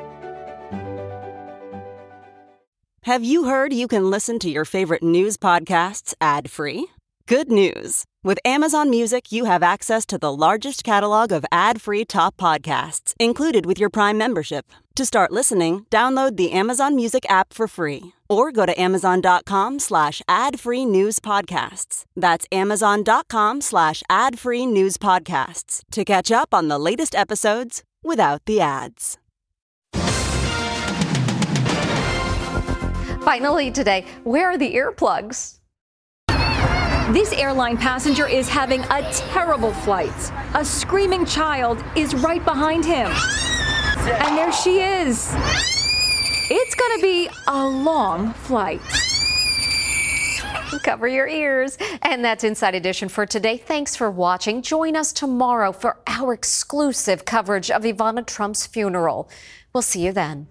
Have 3.03 3.23
you 3.23 3.45
heard 3.45 3.73
you 3.73 3.87
can 3.87 4.11
listen 4.11 4.39
to 4.39 4.51
your 4.51 4.65
favorite 4.65 5.03
news 5.03 5.37
podcasts 5.37 6.15
ad-free? 6.23 6.89
Good 7.29 7.53
news. 7.53 8.05
With 8.25 8.39
Amazon 8.47 8.89
Music, 8.89 9.31
you 9.31 9.45
have 9.45 9.63
access 9.63 10.07
to 10.07 10.19
the 10.19 10.35
largest 10.35 10.83
catalog 10.83 11.31
of 11.31 11.45
ad-free 11.53 12.07
top 12.07 12.37
podcasts 12.39 13.15
included 13.21 13.67
with 13.67 13.79
your 13.79 13.91
Prime 13.91 14.17
membership. 14.17 14.73
To 14.97 15.05
start 15.05 15.31
listening, 15.31 15.87
download 15.91 16.37
the 16.37 16.53
Amazon 16.53 16.97
Music 16.97 17.25
app 17.31 17.53
for 17.53 17.69
free 17.69 18.14
or 18.29 18.53
go 18.53 18.67
to 18.67 18.81
amazon.com 18.81 19.79
slash 19.79 20.23
ad-free 20.29 20.85
news 20.85 21.21
podcasts. 21.21 22.05
That's 22.17 22.47
amazon.com 22.53 23.61
slash 23.61 24.03
ad-free 24.09 24.67
news 24.67 24.97
podcasts 24.97 25.83
to 25.91 26.05
catch 26.05 26.31
up 26.31 26.55
on 26.55 26.69
the 26.69 26.79
latest 26.79 27.15
episodes 27.15 27.83
without 28.03 28.45
the 28.47 28.61
ads. 28.61 29.19
Finally 33.25 33.71
today, 33.71 34.05
where 34.25 34.51
are 34.51 34.59
the 34.59 34.75
earplugs? 34.75 35.61
This 37.13 37.33
airline 37.35 37.77
passenger 37.77 38.27
is 38.27 38.49
having 38.49 38.81
a 38.85 39.03
terrible 39.13 39.73
flight. 39.73 40.33
A 40.55 40.65
screaming 40.65 41.27
child 41.27 41.85
is 41.97 42.15
right 42.15 42.43
behind 42.45 42.85
him. 42.85 43.11
And 44.07 44.39
there 44.39 44.53
she 44.53 44.81
is. 44.81 45.35
It's 46.51 46.75
to 46.75 47.03
be 47.03 47.29
a 47.47 47.67
long 47.67 48.33
flight. 48.35 48.81
Cover 50.83 51.09
your 51.09 51.27
ears. 51.27 51.79
And 52.03 52.25
that's 52.25 52.45
Inside 52.45 52.75
Edition 52.75 53.09
for 53.09 53.27
today. 53.27 53.57
Thanks 53.57 53.97
for 53.97 54.11
watching. 54.11 54.63
Join 54.63 54.97
us 54.97 55.13
tomorrow 55.13 55.73
for 55.73 55.99
our 56.07 56.33
exclusive 56.33 57.25
coverage 57.25 57.71
of 57.71 57.83
Ivana 57.83 58.27
Trump's 58.27 58.67
funeral. 58.67 59.31
We'll 59.73 59.83
see 59.83 60.05
you 60.05 60.13
then. 60.13 60.47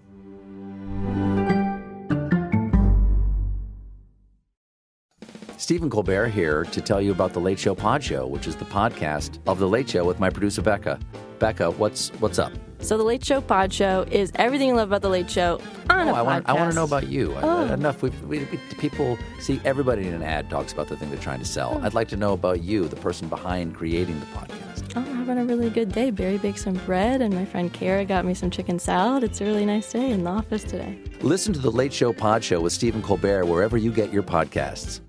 Stephen 5.58 5.90
Colbert 5.90 6.28
here 6.28 6.66
to 6.66 6.82
tell 6.82 7.02
you 7.02 7.12
about 7.12 7.32
the 7.32 7.40
Late 7.40 7.58
Show 7.58 7.74
Pod 7.74 8.04
Show, 8.04 8.28
which 8.28 8.48
is 8.48 8.56
the 8.56 8.66
podcast 8.66 9.40
of 9.48 9.60
the 9.60 9.68
Late 9.68 9.90
Show 9.90 10.04
with 10.04 10.20
my 10.20 10.30
producer 10.30 10.62
Becca. 10.62 11.00
Becca, 11.40 11.72
what's 11.72 12.10
what's 12.20 12.38
up? 12.38 12.52
So 12.84 12.98
the 12.98 13.04
Late 13.04 13.24
Show 13.24 13.40
Pod 13.40 13.72
Show 13.72 14.06
is 14.12 14.34
everything 14.36 14.68
you 14.68 14.76
love 14.76 14.90
about 14.90 15.02
the 15.02 15.10
Late 15.10 15.32
Show 15.32 15.62
on 15.90 16.10
oh, 16.10 16.12
a 16.12 16.16
I 16.16 16.22
want, 16.22 16.46
podcast. 16.46 16.50
I 16.50 16.54
want 16.54 16.70
to 16.72 16.76
know 16.76 16.84
about 16.84 17.08
you. 17.08 17.34
Oh. 17.42 17.74
Enough. 17.74 18.02
We, 18.02 18.10
we, 18.28 18.40
we, 18.40 18.58
people 18.78 19.18
see 19.40 19.62
everybody 19.64 20.06
in 20.06 20.14
an 20.14 20.22
ad 20.22 20.50
talks 20.50 20.74
about 20.74 20.90
the 20.90 20.98
thing 20.98 21.10
they're 21.10 21.18
trying 21.18 21.40
to 21.40 21.46
sell. 21.46 21.80
Oh. 21.80 21.86
I'd 21.86 21.94
like 21.94 22.10
to 22.10 22.18
know 22.18 22.34
about 22.34 22.62
you, 22.62 22.90
the 22.90 22.98
person 22.98 23.30
behind 23.30 23.74
creating 23.74 24.20
the 24.20 24.26
podcast. 24.26 24.84
Oh, 24.98 25.00
I'm 25.00 25.26
having 25.26 25.38
a 25.38 25.46
really 25.46 25.70
good 25.70 25.94
day. 25.94 26.12
Barry 26.12 26.38
baked 26.38 26.60
some 26.60 26.76
bread, 26.86 27.22
and 27.22 27.34
my 27.34 27.46
friend 27.46 27.72
Kara 27.72 28.04
got 28.04 28.26
me 28.26 28.34
some 28.34 28.52
chicken 28.52 28.78
salad. 28.80 29.24
It's 29.24 29.40
a 29.40 29.46
really 29.46 29.66
nice 29.66 29.90
day 29.90 30.12
in 30.12 30.26
the 30.26 30.30
office 30.30 30.66
today. 30.66 31.00
Listen 31.22 31.54
to 31.54 31.60
the 31.60 31.72
Late 31.72 31.94
Show 31.94 32.12
Pod 32.12 32.44
Show 32.44 32.60
with 32.60 32.74
Stephen 32.74 33.02
Colbert 33.02 33.46
wherever 33.46 33.78
you 33.78 33.94
get 33.94 34.12
your 34.12 34.24
podcasts. 34.24 35.00